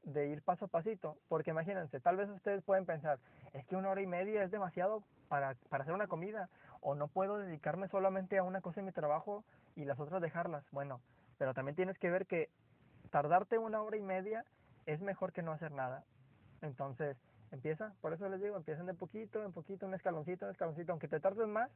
[0.05, 3.19] de ir paso a pasito, porque imagínense, tal vez ustedes pueden pensar,
[3.53, 6.49] es que una hora y media es demasiado para, para hacer una comida,
[6.81, 9.45] o no puedo dedicarme solamente a una cosa en mi trabajo
[9.77, 10.65] y las otras dejarlas.
[10.71, 11.01] Bueno,
[11.39, 12.49] pero también tienes que ver que
[13.11, 14.45] tardarte una hora y media
[14.87, 16.05] es mejor que no hacer nada.
[16.63, 17.17] Entonces,
[17.53, 21.09] empieza, por eso les digo, empiezan de poquito, en poquito, un escaloncito, un escaloncito, aunque
[21.09, 21.71] te tardes más,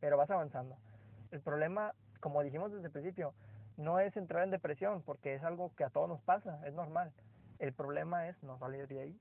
[0.00, 0.76] pero vas avanzando.
[1.30, 3.34] El problema, como dijimos desde el principio,
[3.76, 7.12] no es entrar en depresión, porque es algo que a todos nos pasa, es normal.
[7.58, 9.20] El problema es no salir de ahí,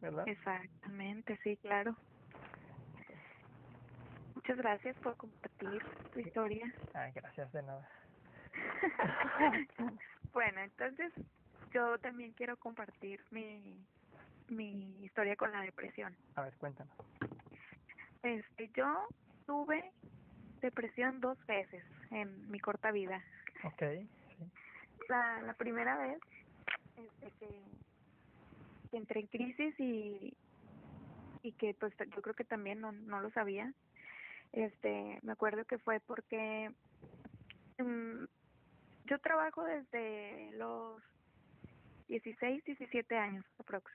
[0.00, 0.26] ¿verdad?
[0.28, 1.96] Exactamente, sí, claro.
[4.34, 6.72] Muchas gracias por compartir tu historia.
[6.94, 7.88] Ay, gracias de nada.
[10.32, 11.12] bueno, entonces
[11.72, 13.76] yo también quiero compartir mi,
[14.48, 16.16] mi historia con la depresión.
[16.36, 16.94] A ver, cuéntanos.
[18.22, 19.06] Este, yo
[19.46, 19.92] tuve
[20.60, 23.22] depresión dos veces en mi corta vida.
[23.64, 23.82] Ok,
[24.38, 24.50] sí.
[25.08, 26.18] La, la primera vez
[27.22, 30.34] este, que, que entré en crisis y,
[31.42, 33.72] y que pues yo creo que también no, no lo sabía.
[34.52, 36.70] Este, me acuerdo que fue porque
[37.78, 38.24] mm,
[39.06, 41.02] yo trabajo desde los
[42.08, 43.90] 16, 17 años aprox.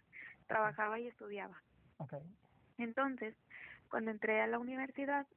[0.48, 1.62] Trabajaba y estudiaba.
[1.98, 2.22] Okay.
[2.78, 3.36] Entonces,
[3.90, 5.28] cuando entré a la universidad,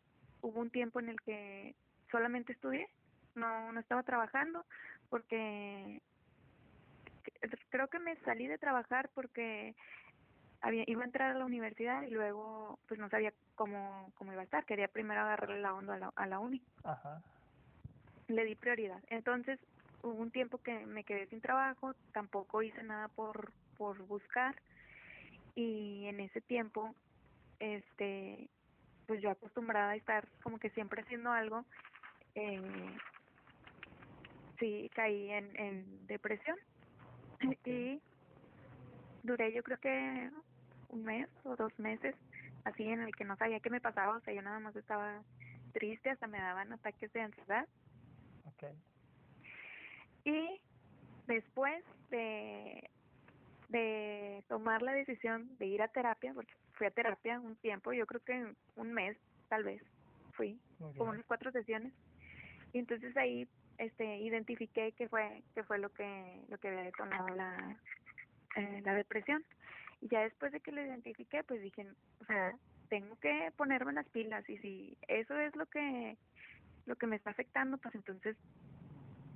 [0.41, 1.75] hubo un tiempo en el que
[2.11, 2.89] solamente estudié,
[3.35, 4.65] no, no estaba trabajando
[5.09, 6.03] porque
[7.71, 9.75] creo que me salí de trabajar porque
[10.61, 14.43] había, iba a entrar a la universidad y luego pues no sabía cómo, cómo iba
[14.43, 16.63] a estar, quería primero agarrarle la onda a la, a la uni.
[16.85, 17.23] Ajá.
[18.29, 19.03] Le di prioridad.
[19.09, 19.59] Entonces
[20.03, 24.55] hubo un tiempo que me quedé sin trabajo, tampoco hice nada por, por buscar
[25.55, 26.95] y en ese tiempo
[27.59, 28.49] este
[29.07, 31.65] pues yo acostumbrada a estar como que siempre haciendo algo
[32.37, 32.97] eh,
[34.59, 36.57] sí caí en, en depresión
[37.41, 38.01] y
[39.23, 40.31] duré yo creo que
[40.89, 42.15] un mes o dos meses
[42.65, 45.23] así en el que no sabía qué me pasaba, o sea, yo nada más estaba
[45.73, 47.67] triste, hasta me daban ataques de ansiedad.
[48.55, 48.75] Okay.
[50.25, 50.61] Y
[51.27, 52.91] después de,
[53.69, 58.07] de tomar la decisión de ir a terapia, porque fui a terapia un tiempo, yo
[58.07, 59.17] creo que un mes
[59.49, 59.83] tal vez
[60.33, 61.93] fui, como unas cuatro sesiones,
[62.73, 63.49] y entonces ahí
[63.81, 67.77] este identifiqué que fue que fue lo que lo que había detonado la
[68.57, 69.45] eh, la depresión.
[70.01, 71.87] Y ya después de que lo identifiqué pues dije
[72.21, 72.53] o sea
[72.89, 76.17] tengo que ponerme las pilas y si eso es lo que
[76.87, 78.37] lo que me está afectando pues entonces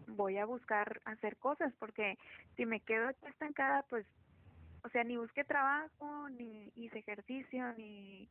[0.08, 2.18] voy a buscar hacer cosas porque
[2.56, 4.06] si me quedo aquí estancada pues
[4.82, 8.28] o sea ni busqué trabajo ni hice ejercicio ni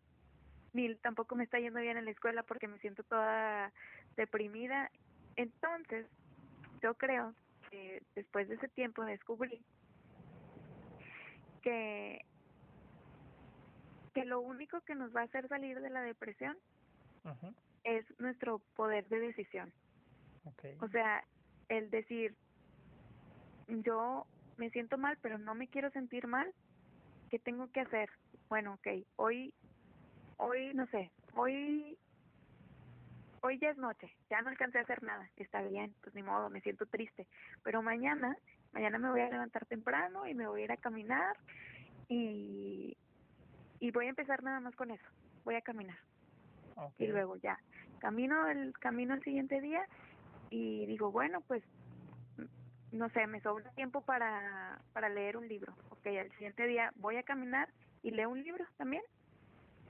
[0.74, 3.72] ni tampoco me está yendo bien en la escuela porque me siento toda
[4.18, 4.92] deprimida
[5.36, 6.08] entonces
[6.82, 7.34] yo creo
[7.70, 9.64] que después de ese tiempo descubrí
[11.62, 12.26] que
[14.14, 16.58] que lo único que nos va a hacer salir de la depresión
[17.84, 19.74] es nuestro poder de decisión.
[20.46, 20.78] Okay.
[20.82, 21.24] O sea,
[21.70, 22.36] el decir,
[23.68, 26.54] yo me siento mal, pero no me quiero sentir mal,
[27.30, 28.10] ¿qué tengo que hacer?
[28.50, 29.54] Bueno, ok, hoy,
[30.38, 31.98] hoy, no sé, hoy,
[33.44, 36.50] hoy ya es noche, ya no alcancé a hacer nada, está bien, pues ni modo,
[36.50, 37.28] me siento triste,
[37.62, 38.38] pero mañana,
[38.72, 41.36] mañana me voy a levantar temprano y me voy a ir a caminar
[42.08, 42.98] y,
[43.80, 45.06] y voy a empezar nada más con eso,
[45.44, 45.98] voy a caminar.
[46.76, 47.08] Okay.
[47.08, 47.60] Y luego ya,
[48.00, 49.86] camino el camino el siguiente día
[50.50, 51.64] y digo, bueno, pues
[52.94, 55.74] no sé, me sobra tiempo para, para leer un libro.
[55.90, 57.68] Ok, al siguiente día voy a caminar
[58.04, 59.04] y leo un libro también.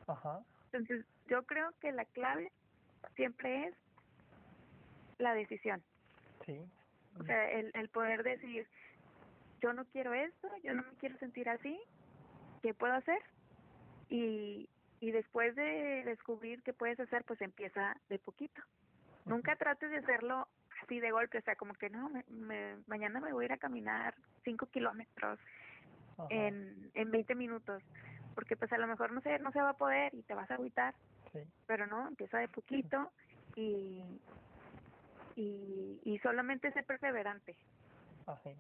[0.08, 0.40] Ajá.
[0.72, 2.52] Entonces, yo creo que la clave
[3.16, 3.76] siempre es
[5.18, 5.84] la decisión.
[6.46, 6.60] Sí.
[7.20, 8.68] O sea, el, el poder decir,
[9.62, 11.80] yo no quiero esto, yo no me quiero sentir así,
[12.62, 13.22] ¿qué puedo hacer?
[14.10, 18.62] Y, y después de descubrir qué puedes hacer, pues empieza de poquito.
[19.26, 20.48] Nunca trates de hacerlo
[20.82, 23.54] así de golpe, o sea, como que no, me, me, mañana me voy a ir
[23.54, 25.40] a caminar cinco kilómetros
[26.18, 26.28] Ajá.
[26.30, 27.82] en, en 20 minutos,
[28.36, 30.50] porque pues a lo mejor no se, no se va a poder y te vas
[30.52, 30.94] a agüitar,
[31.34, 31.40] Sí.
[31.66, 33.12] pero no, empieza de poquito
[33.56, 34.04] y,
[35.36, 37.58] y, y solamente ser perseverante.
[38.28, 38.58] Así es.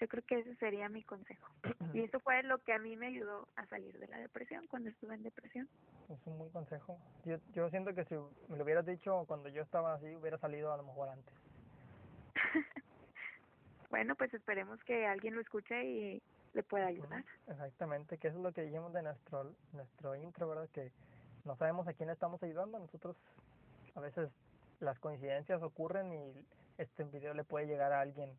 [0.00, 1.46] Yo creo que ese sería mi consejo.
[1.94, 4.88] Y eso fue lo que a mí me ayudó a salir de la depresión cuando
[4.88, 5.68] estuve en depresión.
[6.08, 6.98] Es un buen consejo.
[7.24, 8.14] Yo, yo siento que si
[8.48, 11.34] me lo hubieras dicho cuando yo estaba así, hubiera salido a lo mejor antes.
[13.90, 17.24] bueno, pues esperemos que alguien lo escuche y, le pueda ayudar.
[17.46, 20.68] Exactamente, que eso es lo que dijimos de nuestro, nuestro intro, ¿verdad?
[20.72, 20.90] Que
[21.50, 23.16] no sabemos a quién estamos ayudando, nosotros
[23.96, 24.30] a veces
[24.78, 26.46] las coincidencias ocurren y
[26.78, 28.30] este video le puede llegar a alguien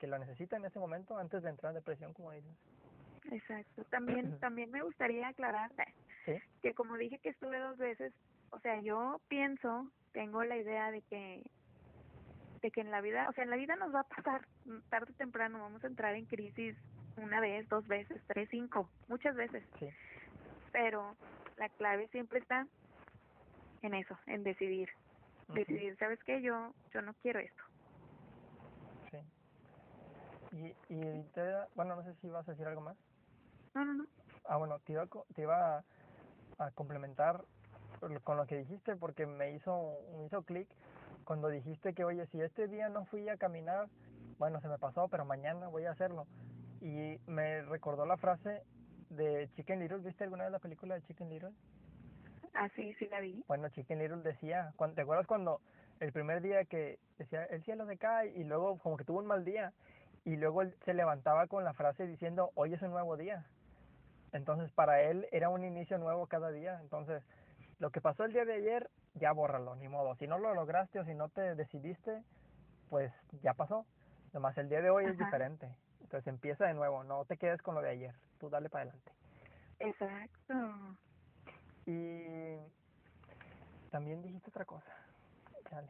[0.00, 2.50] que lo necesita en ese momento antes de entrar en depresión, como dices.
[3.30, 3.84] Exacto.
[3.90, 5.70] También también me gustaría aclarar
[6.62, 8.14] que como dije que estuve dos veces,
[8.50, 11.42] o sea, yo pienso, tengo la idea de que
[12.62, 14.46] de que en la vida, o sea, en la vida nos va a pasar
[14.88, 16.74] tarde o temprano, vamos a entrar en crisis
[17.18, 19.62] una vez, dos veces, tres, cinco, muchas veces.
[19.78, 19.90] Sí.
[20.72, 21.14] Pero
[21.58, 22.66] la clave siempre está
[23.82, 24.88] en eso, en decidir.
[25.48, 26.42] Decidir, ¿sabes qué?
[26.42, 27.62] Yo yo no quiero esto.
[29.10, 29.18] Sí.
[30.56, 31.42] Y, y te,
[31.74, 32.96] bueno, no sé si vas a decir algo más.
[33.74, 34.06] No, no, no.
[34.46, 35.84] Ah, bueno, te iba, te iba
[36.58, 37.44] a, complementar
[38.24, 40.68] con lo que dijiste porque me hizo, me hizo clic
[41.24, 43.88] cuando dijiste que, oye, si este día no fui a caminar,
[44.38, 46.26] bueno, se me pasó, pero mañana voy a hacerlo.
[46.80, 48.62] Y me recordó la frase
[49.10, 49.98] de Chicken Little.
[49.98, 51.52] ¿Viste alguna vez la película de Chicken Little?
[52.54, 53.44] Ah, sí, sí la vi.
[53.46, 55.60] Bueno, Chicken Little decía, ¿te acuerdas cuando
[56.00, 59.26] el primer día que decía, el cielo se cae y luego como que tuvo un
[59.26, 59.72] mal día
[60.24, 63.46] y luego él se levantaba con la frase diciendo, hoy es un nuevo día?
[64.32, 66.78] Entonces para él era un inicio nuevo cada día.
[66.82, 67.22] Entonces
[67.78, 70.14] lo que pasó el día de ayer, ya bórralo, ni modo.
[70.16, 72.22] Si no lo lograste o si no te decidiste,
[72.90, 73.86] pues ya pasó.
[74.30, 75.68] Además el día de hoy es diferente.
[76.00, 79.12] Entonces empieza de nuevo, no te quedes con lo de ayer, tú dale para adelante.
[79.80, 80.98] Exacto.
[81.86, 82.56] Y
[83.90, 84.90] también dijiste otra cosa.
[85.70, 85.88] Dale,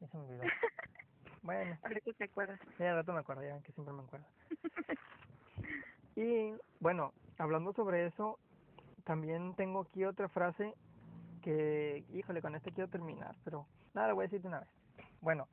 [0.00, 0.42] ya se me olvidó.
[1.42, 1.78] bueno.
[1.82, 2.60] Ahorita te acuerdas.
[2.76, 4.26] Sí, al rato me acuerdo, ya que siempre me acuerdo.
[6.16, 8.38] y bueno, hablando sobre eso,
[9.04, 10.74] también tengo aquí otra frase
[11.42, 14.68] que, híjole, con este quiero terminar, pero nada, lo voy a decir de una vez.
[15.20, 15.48] Bueno,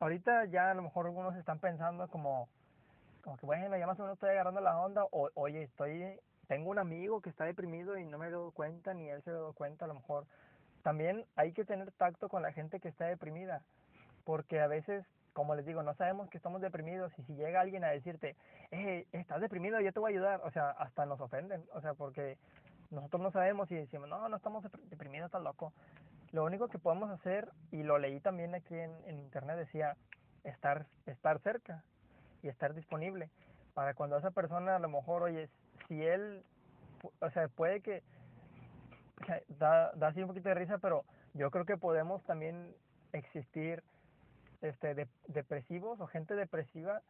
[0.00, 2.48] ahorita ya a lo mejor algunos están pensando como,
[3.22, 6.70] como que bueno, ya más o menos estoy agarrando la onda, o oye, estoy, tengo
[6.70, 9.84] un amigo que está deprimido y no me dado cuenta, ni él se dado cuenta,
[9.84, 10.26] a lo mejor.
[10.82, 13.62] También hay que tener tacto con la gente que está deprimida,
[14.24, 17.84] porque a veces como les digo, no sabemos que estamos deprimidos y si llega alguien
[17.84, 18.36] a decirte,
[18.70, 21.94] eh, estás deprimido, yo te voy a ayudar, o sea, hasta nos ofenden, o sea,
[21.94, 22.36] porque
[22.90, 25.72] nosotros no sabemos y decimos, no, no estamos deprimidos, estás loco.
[26.32, 29.96] Lo único que podemos hacer, y lo leí también aquí en, en internet, decía,
[30.44, 31.84] estar, estar cerca
[32.42, 33.30] y estar disponible
[33.74, 35.48] para cuando esa persona a lo mejor, oye,
[35.88, 36.42] si él,
[37.20, 38.02] o sea, puede que,
[39.48, 42.74] da, da así un poquito de risa, pero yo creo que podemos también
[43.12, 43.82] existir
[44.62, 47.02] este, de, depresivos o gente depresiva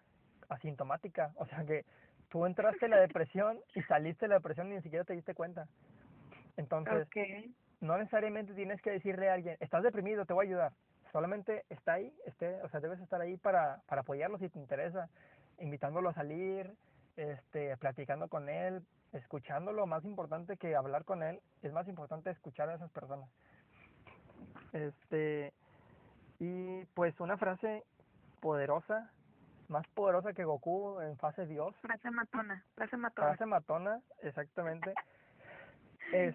[0.48, 1.32] asintomática.
[1.36, 1.84] O sea que
[2.28, 5.34] tú entraste en la depresión y saliste de la depresión y ni siquiera te diste
[5.34, 5.66] cuenta.
[6.56, 7.08] Entonces,
[7.80, 10.72] no necesariamente tienes que decirle a alguien, estás deprimido, te voy a ayudar.
[11.12, 15.08] Solamente está ahí, esté, o sea, debes estar ahí para, para apoyarlo si te interesa,
[15.58, 16.72] invitándolo a salir,
[17.16, 19.86] este, platicando con él, escuchándolo.
[19.86, 23.28] Más importante que hablar con él, es más importante escuchar a esas personas.
[24.72, 25.52] Este,
[26.38, 27.84] y pues una frase
[28.40, 29.10] poderosa,
[29.68, 31.74] más poderosa que Goku en fase Dios.
[31.82, 33.28] Frase matona, frase matona.
[33.28, 34.94] Frase matona, exactamente.
[36.12, 36.34] es,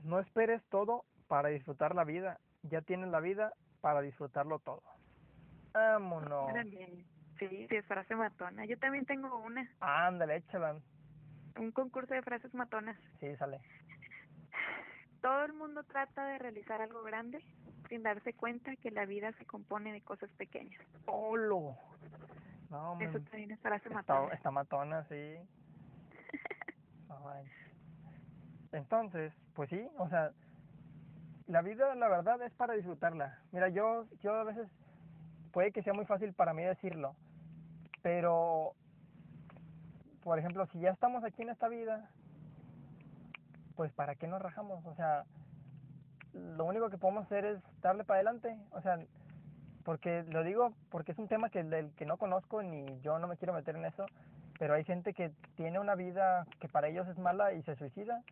[0.00, 3.52] no esperes todo para disfrutar la vida, ya tienes la vida
[3.86, 4.82] para disfrutarlo todo.
[5.72, 6.50] Vámonos.
[7.38, 8.66] Sí, sí, es frase matona.
[8.66, 9.70] Yo también tengo una.
[9.78, 10.80] Ándale, échala.
[11.56, 12.98] Un concurso de frases matonas.
[13.20, 13.60] Sí, sale.
[15.22, 17.44] Todo el mundo trata de realizar algo grande,
[17.88, 20.82] sin darse cuenta que la vida se compone de cosas pequeñas.
[21.06, 21.76] ¡Holo!
[22.70, 24.34] No, Eso también es frase matona.
[24.34, 25.36] Está matona, sí.
[28.72, 30.32] Entonces, pues sí, o sea,
[31.46, 33.38] la vida, la verdad, es para disfrutarla.
[33.52, 34.68] Mira, yo, yo a veces,
[35.52, 37.14] puede que sea muy fácil para mí decirlo,
[38.02, 38.72] pero,
[40.22, 42.10] por ejemplo, si ya estamos aquí en esta vida,
[43.76, 44.84] pues ¿para qué nos rajamos?
[44.86, 45.24] O sea,
[46.32, 48.98] lo único que podemos hacer es darle para adelante, o sea,
[49.84, 53.28] porque lo digo porque es un tema que del que no conozco ni yo no
[53.28, 54.06] me quiero meter en eso,
[54.58, 58.22] pero hay gente que tiene una vida que para ellos es mala y se suicida.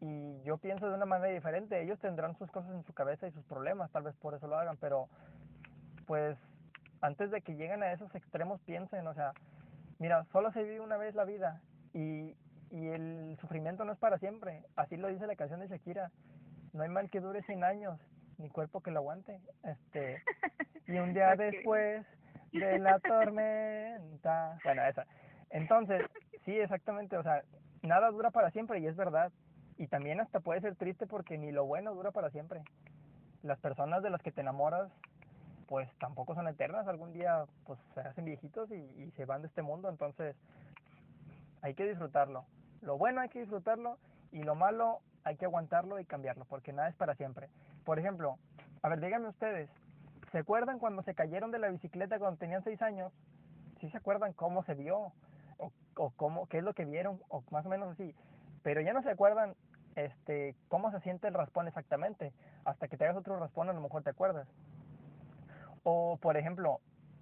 [0.00, 3.32] Y yo pienso de una manera diferente, ellos tendrán sus cosas en su cabeza y
[3.32, 5.08] sus problemas, tal vez por eso lo hagan, pero
[6.06, 6.38] pues
[7.00, 9.32] antes de que lleguen a esos extremos piensen, o sea,
[9.98, 11.60] mira, solo se vive una vez la vida
[11.92, 12.36] y,
[12.70, 16.10] y el sufrimiento no es para siempre, así lo dice la canción de Shakira
[16.72, 17.98] no hay mal que dure 100 años,
[18.38, 19.40] ni cuerpo que lo aguante.
[19.64, 20.22] Este,
[20.86, 22.06] y un día después
[22.52, 25.06] de la tormenta, bueno, esa.
[25.50, 26.02] Entonces,
[26.44, 27.42] sí, exactamente, o sea,
[27.82, 29.32] nada dura para siempre y es verdad.
[29.78, 32.62] Y también hasta puede ser triste porque ni lo bueno dura para siempre.
[33.42, 34.90] Las personas de las que te enamoras,
[35.68, 36.86] pues tampoco son eternas.
[36.88, 39.88] Algún día, pues se hacen viejitos y, y se van de este mundo.
[39.88, 40.36] Entonces,
[41.62, 42.44] hay que disfrutarlo.
[42.82, 43.98] Lo bueno hay que disfrutarlo
[44.32, 47.48] y lo malo hay que aguantarlo y cambiarlo, porque nada es para siempre.
[47.84, 48.38] Por ejemplo,
[48.82, 49.68] a ver, díganme ustedes,
[50.32, 53.12] ¿se acuerdan cuando se cayeron de la bicicleta cuando tenían seis años?
[53.80, 55.12] ¿Sí se acuerdan cómo se vio?
[55.58, 58.14] O, o cómo, qué es lo que vieron, o más o menos así.
[58.62, 59.54] Pero ya no se acuerdan
[60.04, 62.32] este, cómo se siente el raspón exactamente.
[62.64, 64.48] Hasta que te hagas otro raspón a lo mejor te acuerdas.
[65.82, 66.80] O, por ejemplo,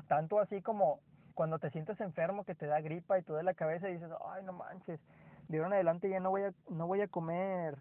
[0.09, 1.01] tanto así como
[1.35, 4.11] cuando te sientes enfermo que te da gripa y te da la cabeza y dices,
[4.31, 5.01] ay, no manches,
[5.49, 7.77] de ahora en adelante ya no voy a, no voy a comer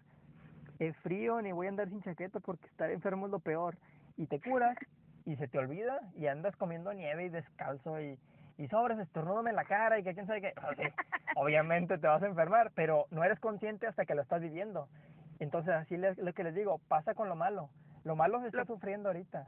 [0.78, 3.76] eh, frío ni voy a andar sin chaqueta porque estar enfermo es lo peor.
[4.16, 4.76] Y te curas
[5.24, 8.18] y se te olvida y andas comiendo nieve y descalzo y,
[8.58, 10.54] y sobres estornúdame en la cara y que quién sabe qué.
[11.36, 14.88] obviamente te vas a enfermar, pero no eres consciente hasta que lo estás viviendo.
[15.38, 17.68] Entonces, así es lo que les digo, pasa con lo malo.
[18.04, 19.46] Lo malo se está sufriendo ahorita.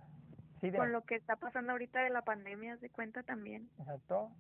[0.61, 3.71] Sí, con lo que está pasando ahorita de la pandemia, se cuenta también.
[3.79, 4.31] Exacto.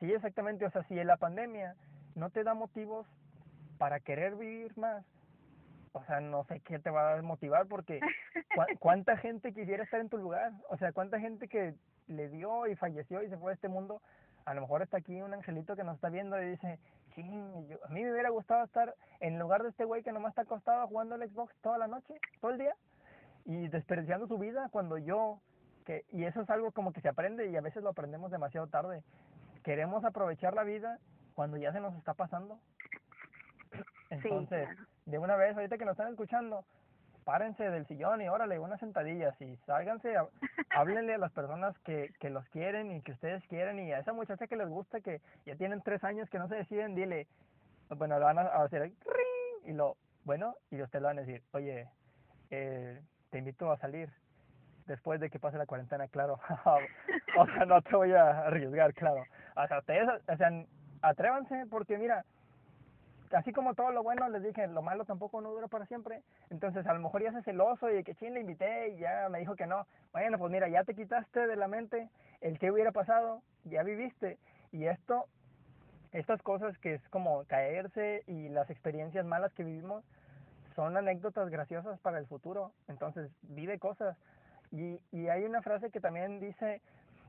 [0.00, 0.64] Sí, exactamente.
[0.64, 1.76] O sea, si la pandemia
[2.14, 3.06] no te da motivos
[3.78, 5.04] para querer vivir más,
[5.92, 8.00] o sea, no sé qué te va a motivar porque
[8.80, 10.52] cuánta gente quisiera estar en tu lugar.
[10.68, 11.74] O sea, cuánta gente que
[12.06, 14.02] le dio y falleció y se fue a este mundo.
[14.44, 16.80] A lo mejor está aquí un angelito que nos está viendo y dice,
[17.14, 20.42] sí, a mí me hubiera gustado estar en lugar de este güey que nomás está
[20.42, 22.74] acostado jugando al Xbox toda la noche, todo el día
[23.44, 25.40] y desperdiciando su vida cuando yo,
[25.84, 28.66] que, y eso es algo como que se aprende y a veces lo aprendemos demasiado
[28.68, 29.02] tarde,
[29.64, 30.98] queremos aprovechar la vida
[31.34, 32.58] cuando ya se nos está pasando.
[34.10, 34.68] Entonces,
[35.12, 36.64] de una vez, ahorita que nos están escuchando,
[37.24, 40.14] párense del sillón y órale, unas sentadillas y sálganse,
[40.70, 44.14] háblenle a las personas que, que los quieren y que ustedes quieren y a esa
[44.14, 47.26] muchacha que les gusta, que ya tienen tres años que no se deciden, dile,
[47.90, 48.90] bueno, lo van a hacer
[49.66, 51.90] y lo, bueno, y ustedes le van a decir, oye,
[52.48, 52.98] eh,
[53.28, 54.08] te invito a salir
[54.86, 56.40] después de que pase la cuarentena, claro.
[57.38, 59.24] o sea, no te voy a arriesgar, claro.
[59.56, 60.64] O sea, ustedes, o sea,
[61.02, 62.24] atrévanse porque mira,
[63.32, 66.22] así como todo lo bueno, les dije, lo malo tampoco no dura para siempre.
[66.50, 69.40] Entonces, a lo mejor ya es celoso y que ching le invité y ya me
[69.40, 69.86] dijo que no.
[70.12, 72.08] Bueno, pues mira, ya te quitaste de la mente
[72.40, 74.38] el que hubiera pasado, ya viviste.
[74.72, 75.26] Y esto,
[76.12, 80.04] estas cosas que es como caerse y las experiencias malas que vivimos,
[80.74, 82.72] son anécdotas graciosas para el futuro.
[82.88, 84.16] Entonces, vive cosas.
[84.70, 86.80] Y, y hay una frase que también dice,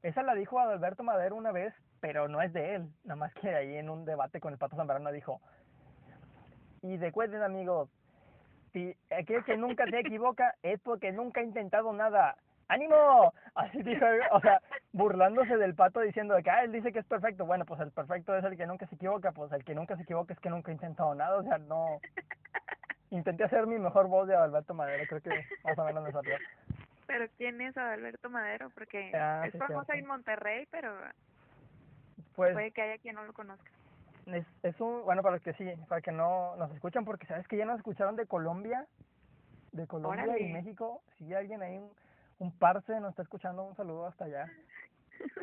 [0.01, 3.55] esa la dijo Adalberto Madero una vez, pero no es de él, nada más que
[3.55, 5.39] ahí en un debate con el Pato Zambrano dijo,
[6.83, 7.89] y recuerden amigos,
[8.73, 12.35] si aquel que nunca se equivoca es porque nunca ha intentado nada.
[12.67, 13.33] ¡Ánimo!
[13.55, 14.61] Así dijo, o sea,
[14.93, 17.45] burlándose del pato diciendo que, ah, él dice que es perfecto.
[17.45, 20.03] Bueno, pues el perfecto es el que nunca se equivoca, pues el que nunca se
[20.03, 21.99] equivoca es que nunca ha intentado nada, o sea, no,
[23.11, 26.35] intenté hacer mi mejor voz de Adalberto Madero, creo que más o menos me salió.
[27.05, 28.69] Pero ¿quién es Adalberto Madero?
[28.71, 30.95] Porque ah, es famoso en Monterrey, pero
[32.35, 33.69] pues, puede que haya quien no lo conozca.
[34.27, 37.47] Es, es un, bueno, para los que sí, para que no nos escuchan, porque sabes
[37.47, 38.87] que ya nos escucharon de Colombia,
[39.71, 41.91] de Colombia y México, si alguien ahí, un,
[42.39, 44.51] un parce nos está escuchando, un saludo hasta allá.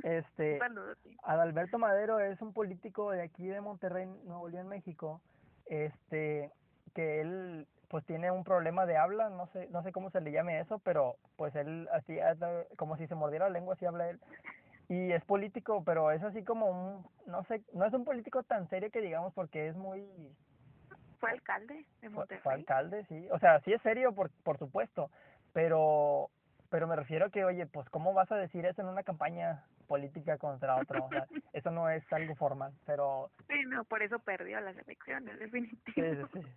[0.02, 5.20] Este, saludo, Adalberto Madero es un político de aquí de Monterrey, Nuevo León, México.
[5.66, 6.50] Este,
[6.94, 10.30] que él pues tiene un problema de habla, no sé, no sé cómo se le
[10.30, 12.18] llame eso, pero pues él así,
[12.76, 14.20] como si se mordiera la lengua, así habla él.
[14.90, 18.68] Y es político, pero es así como un, no sé, no es un político tan
[18.68, 20.04] serio que digamos porque es muy...
[21.20, 22.42] Fue alcalde de Monterrey.
[22.42, 23.28] Fue, alcalde, sí.
[23.30, 25.08] O sea, sí es serio, por, por supuesto,
[25.52, 26.28] pero
[26.70, 29.64] pero me refiero a que, oye, pues ¿cómo vas a decir eso en una campaña
[29.88, 31.04] política contra otro?
[31.04, 33.30] O sea, eso no es algo formal, pero...
[33.48, 36.26] Sí, no, por eso perdió las elecciones, definitivamente.
[36.32, 36.52] Sí, sí, sí.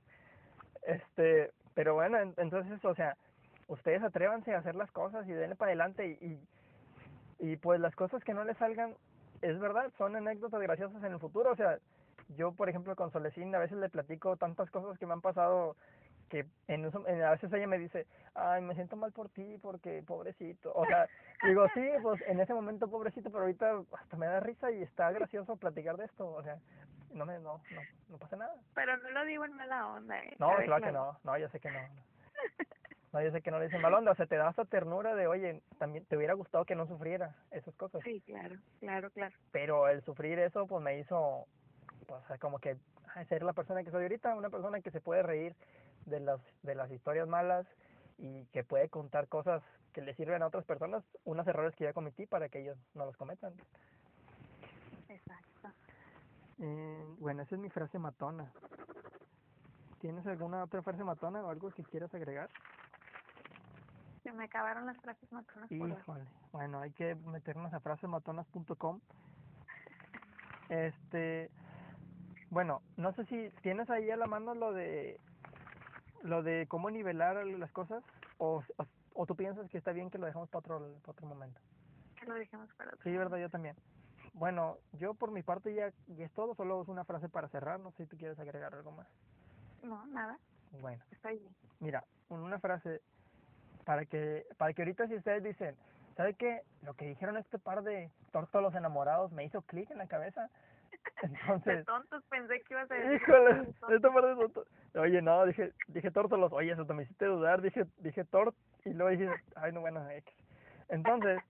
[0.84, 3.18] Este, pero bueno, entonces, o sea,
[3.68, 6.40] ustedes atrévanse a hacer las cosas y denle para adelante y, y,
[7.62, 8.96] pues las cosas que no les salgan,
[9.42, 11.78] es verdad, son anécdotas graciosas en el futuro, o sea,
[12.38, 15.76] yo por ejemplo con Solecín a veces le platico tantas cosas que me han pasado
[16.30, 20.72] que en, a veces ella me dice, ay, me siento mal por ti porque pobrecito.
[20.74, 21.08] O sea,
[21.44, 25.12] digo, sí, pues en ese momento pobrecito, pero ahorita hasta me da risa y está
[25.12, 26.28] gracioso platicar de esto.
[26.28, 26.58] O sea,
[27.12, 28.56] no me no, no, no pasa nada.
[28.74, 30.18] Pero no lo digo en mala onda.
[30.20, 30.36] ¿eh?
[30.40, 31.80] No, claro, que no, no, yo sé que no.
[33.14, 35.14] No, yo sé que no le dicen mala onda, o sea, te da esa ternura
[35.14, 38.02] de, oye, también te hubiera gustado que no sufriera esas cosas.
[38.04, 39.36] Sí, claro, claro, claro.
[39.52, 41.46] Pero el sufrir eso, pues me hizo,
[42.08, 42.76] pues, como que
[43.30, 45.56] ser la persona que soy ahorita, una persona que se puede reír
[46.08, 47.68] de las, de las historias malas
[48.18, 49.62] y que puede contar cosas
[49.94, 53.06] que le sirven a otras personas, unos errores que ya cometí para que ellos no
[53.06, 53.54] los cometan.
[55.08, 55.70] Exacto.
[56.60, 58.52] Eh, bueno, esa es mi frase matona.
[60.02, 62.50] ¿Tienes alguna otra frase matona o algo que quieras agregar?
[64.24, 65.72] Se me acabaron las frases matonas.
[65.72, 65.98] Híjole.
[66.52, 69.00] Bueno, hay que meternos a frasesmatonas.com.
[70.70, 71.50] Este,
[72.50, 75.20] Bueno, no sé si tienes ahí a la mano lo de
[76.24, 78.02] lo de cómo nivelar las cosas
[78.38, 81.28] o, o, o tú piensas que está bien que lo dejamos para otro, para otro
[81.28, 81.60] momento.
[82.18, 83.04] Que lo dejemos para otro.
[83.04, 83.76] Sí, verdad, yo también.
[84.34, 87.80] Bueno, yo por mi parte ya, ya es todo, solo es una frase para cerrar,
[87.82, 89.08] no sé si tú quieres agregar algo más.
[89.84, 90.38] No, nada,
[90.80, 91.54] Bueno, está bien.
[91.82, 93.02] mira, una frase
[93.86, 95.76] para que para que ahorita si ustedes dicen,
[96.16, 96.62] ¿sabe qué?
[96.82, 100.50] Lo que dijeron este par de tórtolos enamorados me hizo clic en la cabeza.
[101.22, 103.14] De Entonces, tontos pensé que ibas a decir.
[103.14, 103.92] híjole, de tontos.
[103.92, 104.66] esta parte de tonto.
[104.96, 108.56] Oye, no, dije dije tórtolos, oye, eso te me hiciste dudar, dije dije tort
[108.86, 110.34] y luego dije, ay, no, bueno, X.
[110.90, 111.42] Entonces,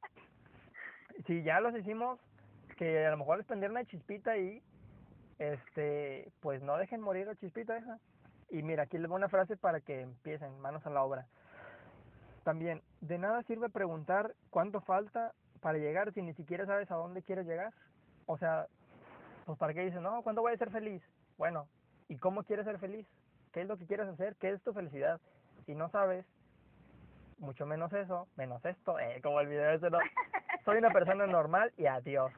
[1.27, 2.19] si ya los hicimos,
[2.77, 4.61] que a lo mejor les prendieron una chispita ahí,
[5.39, 7.99] este, pues no dejen morir la chispita esa.
[8.49, 11.27] Y mira, aquí les voy una frase para que empiecen, manos a la obra.
[12.43, 17.23] También, de nada sirve preguntar cuánto falta para llegar si ni siquiera sabes a dónde
[17.23, 17.73] quieres llegar.
[18.25, 18.67] O sea,
[19.45, 21.01] pues para qué dices, no, ¿cuándo voy a ser feliz?
[21.37, 21.67] Bueno,
[22.09, 23.07] ¿y cómo quieres ser feliz?
[23.51, 24.35] ¿Qué es lo que quieres hacer?
[24.35, 25.21] ¿Qué es tu felicidad?
[25.65, 26.25] Si no sabes,
[27.39, 29.99] mucho menos eso, menos esto, eh, como el video ese, no.
[30.65, 32.31] Soy una persona normal y adiós.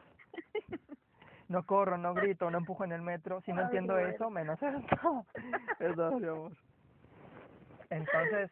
[1.48, 3.42] No corro, no grito, no empujo en el metro.
[3.42, 5.26] Si no entiendo eso, menos esto.
[5.80, 6.52] Eso, amor.
[7.92, 8.52] Entonces,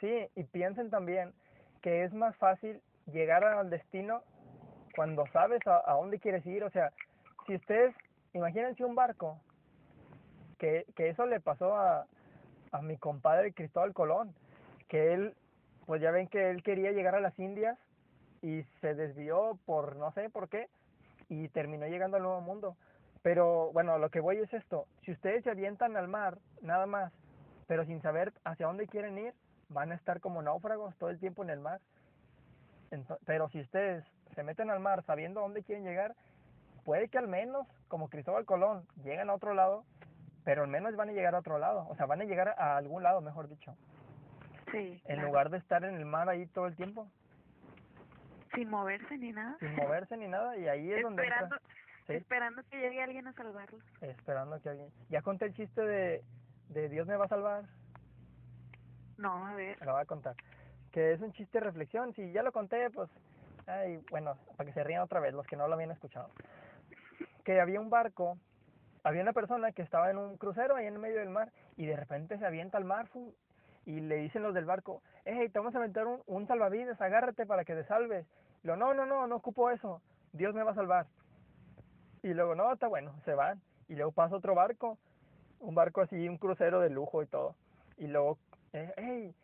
[0.00, 1.32] sí, y piensen también
[1.82, 2.80] que es más fácil
[3.12, 4.22] llegar al destino
[4.94, 6.64] cuando sabes a, a dónde quieres ir.
[6.64, 6.92] O sea,
[7.46, 7.94] si ustedes,
[8.32, 9.40] imagínense un barco,
[10.58, 12.06] que, que eso le pasó a,
[12.72, 14.34] a mi compadre Cristóbal Colón,
[14.88, 15.34] que él,
[15.86, 17.78] pues ya ven que él quería llegar a las Indias
[18.42, 20.68] y se desvió por no sé por qué
[21.28, 22.76] y terminó llegando al Nuevo Mundo.
[23.22, 27.12] Pero bueno, lo que voy es esto, si ustedes se avientan al mar, nada más,
[27.66, 29.34] pero sin saber hacia dónde quieren ir,
[29.68, 31.80] van a estar como náufragos todo el tiempo en el mar.
[33.26, 34.04] Pero si ustedes
[34.34, 36.14] se meten al mar sabiendo dónde quieren llegar,
[36.84, 39.84] puede que al menos, como Cristóbal Colón, lleguen a otro lado,
[40.44, 42.76] pero al menos van a llegar a otro lado, o sea, van a llegar a
[42.78, 43.76] algún lado, mejor dicho,
[44.70, 45.00] Sí.
[45.04, 45.22] en claro.
[45.28, 47.06] lugar de estar en el mar ahí todo el tiempo,
[48.54, 49.56] Sin moverse ni nada.
[49.60, 51.56] sin moverse ni nada, y ahí es donde esperando,
[52.06, 52.14] Sí.
[52.14, 53.82] esperando que llegue alguien a salvarlos.
[54.00, 54.88] esperando que alguien...
[55.10, 56.24] Ya conté el chiste de,
[56.70, 57.64] de Dios me va a salvar,
[59.18, 59.76] No, a ver.
[59.84, 60.34] lo voy a contar.
[60.92, 63.10] Que es un chiste de reflexión, si ya lo conté, pues,
[63.66, 66.30] ay, bueno, para que se rían otra vez los que no lo habían escuchado.
[67.44, 68.38] Que había un barco,
[69.04, 71.86] había una persona que estaba en un crucero ahí en el medio del mar y
[71.86, 73.34] de repente se avienta al mar fu,
[73.84, 77.46] y le dicen los del barco, hey, te vamos a aventar un, un salvavidas, agárrate
[77.46, 78.26] para que te salves.
[78.62, 80.02] Y lo, no, no, no, no ocupo eso,
[80.32, 81.06] Dios me va a salvar.
[82.22, 83.60] Y luego, no, está bueno, se van.
[83.88, 84.98] Y luego pasa otro barco,
[85.60, 87.54] un barco así, un crucero de lujo y todo.
[87.96, 88.38] Y luego,
[88.72, 89.34] eh, hey,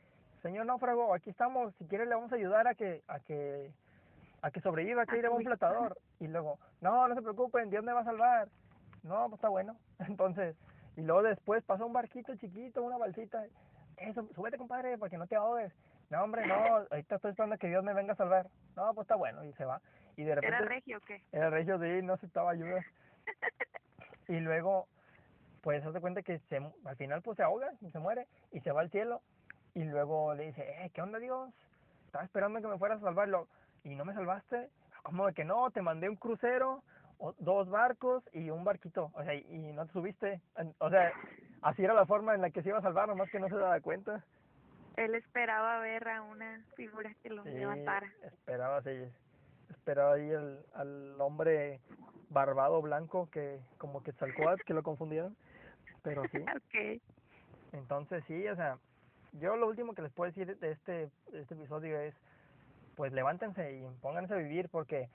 [0.42, 3.72] señor náufrago, aquí estamos, si quiere le vamos a ayudar a que, a que,
[4.42, 5.98] a que sobreviva, aquí lleva un flotador.
[6.20, 8.48] Y luego, no, no se preocupen, Dios me va a salvar.
[9.02, 9.76] No, pues está bueno.
[10.08, 10.56] Entonces,
[10.96, 13.44] y luego después pasa un barquito chiquito, una balsita.
[13.96, 15.72] Eso, súbete, compadre, para que no te ahogues.
[16.10, 18.48] No, hombre, no, ahorita estoy esperando que Dios me venga a salvar.
[18.76, 19.80] No, pues está bueno, y se va.
[20.16, 20.56] Y de repente...
[20.56, 21.22] ¿Era regio o qué?
[21.32, 22.84] Era regio, sí, no aceptaba ayuda.
[24.26, 24.88] Y luego,
[25.64, 28.70] pues, hace cuenta que se, al final, pues, se ahoga y se muere y se
[28.70, 29.22] va al cielo.
[29.74, 31.50] Y luego le dice, eh, ¿qué onda, Dios?
[32.06, 33.48] Estaba esperando que me fueras a salvarlo.
[33.82, 34.68] ¿Y no me salvaste?
[35.02, 35.70] ¿Cómo de que no?
[35.70, 36.82] Te mandé un crucero,
[37.18, 39.10] o- dos barcos y un barquito.
[39.14, 40.40] O sea, y, y no te subiste.
[40.78, 41.12] O sea,
[41.62, 43.56] así era la forma en la que se iba a salvar, nomás que no se
[43.56, 44.22] daba cuenta.
[44.96, 48.06] Él esperaba ver a una figura que lo Sí, levantara.
[48.22, 48.90] esperaba así,
[49.70, 51.80] esperaba ahí el, al hombre
[52.30, 55.36] barbado blanco que como que Quetzalcóatl que lo confundieron,
[56.04, 56.38] pero sí,
[57.72, 58.78] entonces sí, o sea,
[59.32, 62.14] yo lo último que les puedo decir de este, de este episodio es,
[62.94, 65.08] pues levántense y pónganse a vivir porque,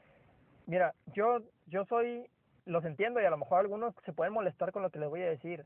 [0.65, 2.29] mira, yo, yo soy,
[2.65, 5.21] los entiendo y a lo mejor algunos se pueden molestar con lo que les voy
[5.21, 5.63] a decir,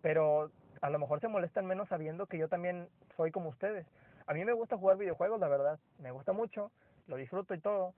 [0.00, 0.50] pero
[0.80, 3.86] a lo mejor se molestan menos sabiendo que yo también soy como ustedes.
[4.26, 6.72] A mí me gusta jugar videojuegos, la verdad, me gusta mucho,
[7.06, 7.94] lo disfruto y todo,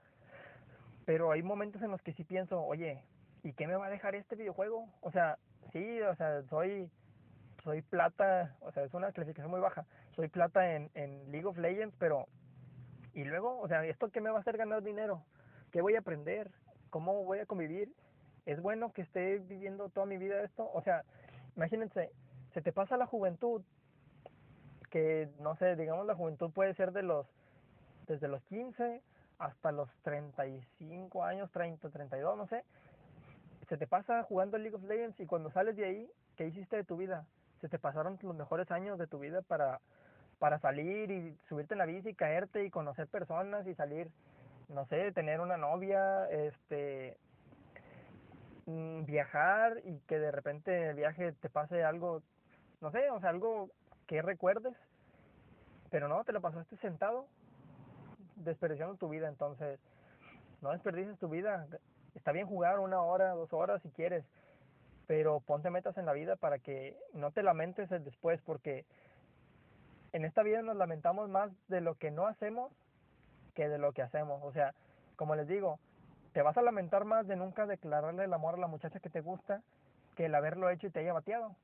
[1.07, 3.03] pero hay momentos en los que sí pienso, oye,
[3.43, 4.89] ¿y qué me va a dejar este videojuego?
[5.01, 5.39] O sea,
[5.73, 6.91] sí, o sea, soy
[7.63, 9.87] soy plata, o sea, es una clasificación muy baja.
[10.15, 12.29] Soy plata en, en League of Legends, pero
[13.15, 15.25] y luego, o sea, ¿esto qué me va a hacer ganar dinero?
[15.71, 16.51] ¿Qué voy a aprender?
[16.91, 17.93] ¿Cómo voy a convivir?
[18.45, 20.71] ¿Es bueno que esté viviendo toda mi vida esto?
[20.75, 21.05] O sea,
[21.57, 22.11] imagínense,
[22.53, 23.63] se te pasa la juventud,
[24.91, 27.27] que no sé, digamos la juventud puede ser de los,
[28.07, 29.01] desde los 15
[29.39, 32.65] hasta los 35 años, 30, 32, no sé.
[33.69, 36.85] Se te pasa jugando League of Legends y cuando sales de ahí, ¿qué hiciste de
[36.85, 37.25] tu vida?
[37.61, 39.81] Se te pasaron los mejores años de tu vida para,
[40.39, 44.11] para salir y subirte en la bici y caerte y conocer personas y salir,
[44.69, 47.17] no sé, tener una novia, este,
[48.67, 52.23] mm, viajar y que de repente en el viaje te pase algo,
[52.81, 53.71] no sé, o sea, algo
[54.07, 54.75] que recuerdes,
[55.91, 57.27] pero no, te lo pasaste sentado,
[58.37, 59.81] desperdiciando tu vida, entonces
[60.61, 61.67] no desperdices tu vida,
[62.15, 64.25] está bien jugar una hora, dos horas si quieres,
[65.07, 68.85] pero ponte metas en la vida para que no te lamentes el después, porque
[70.13, 72.73] en esta vida nos lamentamos más de lo que no hacemos
[73.55, 74.43] que de lo que hacemos.
[74.43, 74.75] O sea,
[75.17, 75.79] como les digo,
[76.33, 79.21] te vas a lamentar más de nunca declararle el amor a la muchacha que te
[79.21, 79.63] gusta
[80.17, 81.55] que el haberlo hecho y te haya bateado.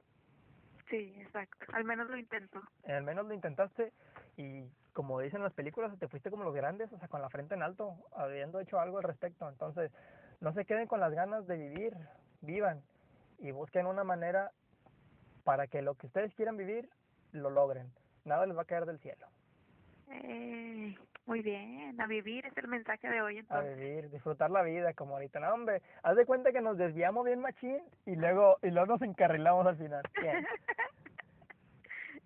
[0.88, 1.66] Sí, exacto.
[1.72, 2.60] Al menos lo intentó.
[2.86, 3.92] Al menos lo intentaste
[4.36, 7.54] y como dicen las películas, te fuiste como los grandes, o sea, con la frente
[7.54, 9.48] en alto, habiendo hecho algo al respecto.
[9.48, 9.92] Entonces,
[10.40, 11.94] no se queden con las ganas de vivir,
[12.40, 12.82] vivan
[13.38, 14.50] y busquen una manera
[15.44, 16.88] para que lo que ustedes quieran vivir
[17.32, 17.90] lo logren.
[18.24, 19.26] Nada les va a caer del cielo.
[20.10, 23.72] Eh, muy bien, a vivir es el mensaje de hoy entonces.
[23.72, 25.38] A vivir, disfrutar la vida como ahorita.
[25.40, 29.02] No, hombre, haz de cuenta que nos desviamos bien machín y luego y luego nos
[29.02, 30.02] encarrilamos al final.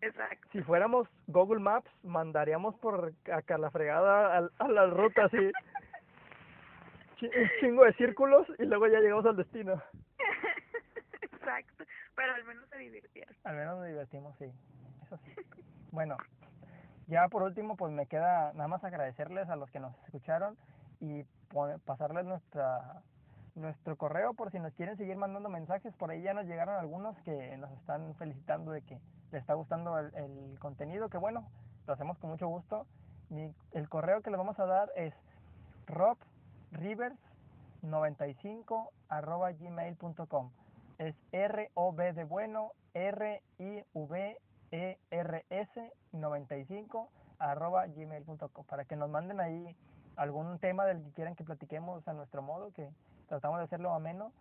[0.01, 0.49] Exacto.
[0.53, 5.53] Si fuéramos Google Maps, mandaríamos por acá la fregada a, a la ruta así.
[7.23, 9.81] un chingo de círculos y luego ya llegamos al destino.
[11.23, 11.85] Exacto,
[12.15, 13.35] pero al menos se divirtieron.
[13.45, 14.51] Al menos nos divertimos, sí.
[15.03, 15.35] Eso sí.
[15.91, 16.17] Bueno,
[17.07, 20.57] ya por último, pues me queda nada más agradecerles a los que nos escucharon
[21.01, 21.25] y
[21.85, 23.03] pasarles nuestra
[23.55, 25.95] nuestro correo por si nos quieren seguir mandando mensajes.
[25.95, 28.99] Por ahí ya nos llegaron algunos que nos están felicitando de que
[29.31, 31.49] les está gustando el, el contenido, que bueno,
[31.87, 32.87] lo hacemos con mucho gusto.
[33.29, 35.15] Mi, el correo que les vamos a dar es
[36.75, 40.51] robrivers95 arroba gmail.com.
[40.99, 44.39] Es R-O-B de bueno, R-I-V
[44.75, 47.09] ERS95
[47.39, 49.77] arroba gmail.com para que nos manden ahí
[50.16, 52.91] algún tema del que quieran que platiquemos a nuestro modo, que
[53.29, 54.33] tratamos de hacerlo ameno,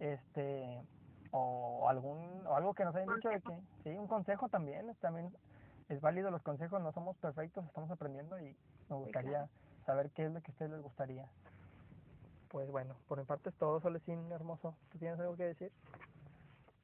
[0.00, 0.82] este
[1.30, 5.32] o algún o algo que nos hayan dicho de que sí, un consejo también, también
[5.88, 8.56] es válido los consejos, no somos perfectos, estamos aprendiendo y
[8.88, 9.48] me gustaría
[9.86, 11.26] saber qué es lo que a ustedes les gustaría.
[12.52, 14.76] Pues bueno, por mi parte es todo, Solecín, hermoso.
[14.90, 15.72] ¿Tú tienes algo que decir?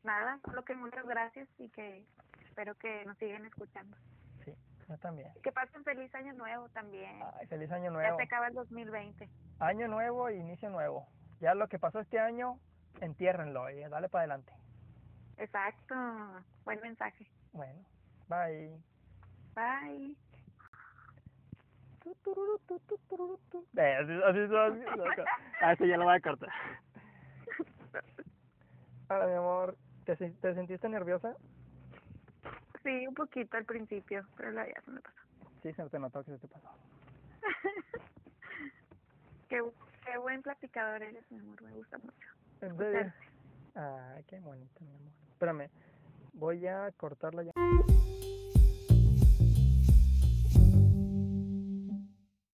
[0.03, 2.07] Nada, solo que muchas gracias y que
[2.43, 3.95] espero que nos sigan escuchando.
[4.47, 4.55] Sí,
[4.89, 5.31] yo también.
[5.43, 7.21] Que pasen feliz año nuevo también.
[7.39, 8.09] Ay, feliz año nuevo.
[8.11, 9.29] Ya se acaba el 2020.
[9.59, 11.07] Año nuevo e inicio nuevo.
[11.41, 12.59] Ya lo que pasó este año,
[13.03, 14.55] entiérrenlo y dale para adelante.
[15.37, 15.95] Exacto.
[16.64, 17.29] Buen mensaje.
[17.53, 17.85] Bueno,
[18.29, 18.81] bye.
[19.55, 20.16] Bye.
[23.77, 24.81] Eh, así, así, así,
[25.61, 26.51] así ya lo voy a cortar.
[29.09, 29.77] Hola, mi amor.
[30.05, 31.37] ¿Te, ¿Te sentiste nerviosa?
[32.83, 35.17] Sí, un poquito al principio, pero la ya se me pasó.
[35.63, 36.69] Sí, se te notó que se te pasó.
[39.49, 39.63] qué,
[40.05, 42.29] qué buen platicador eres, mi amor, me gusta mucho.
[42.61, 43.15] ¿En serio?
[43.75, 45.13] Ay, qué bonito, mi amor.
[45.33, 45.71] Espérame,
[46.33, 47.53] voy a cortarla ya.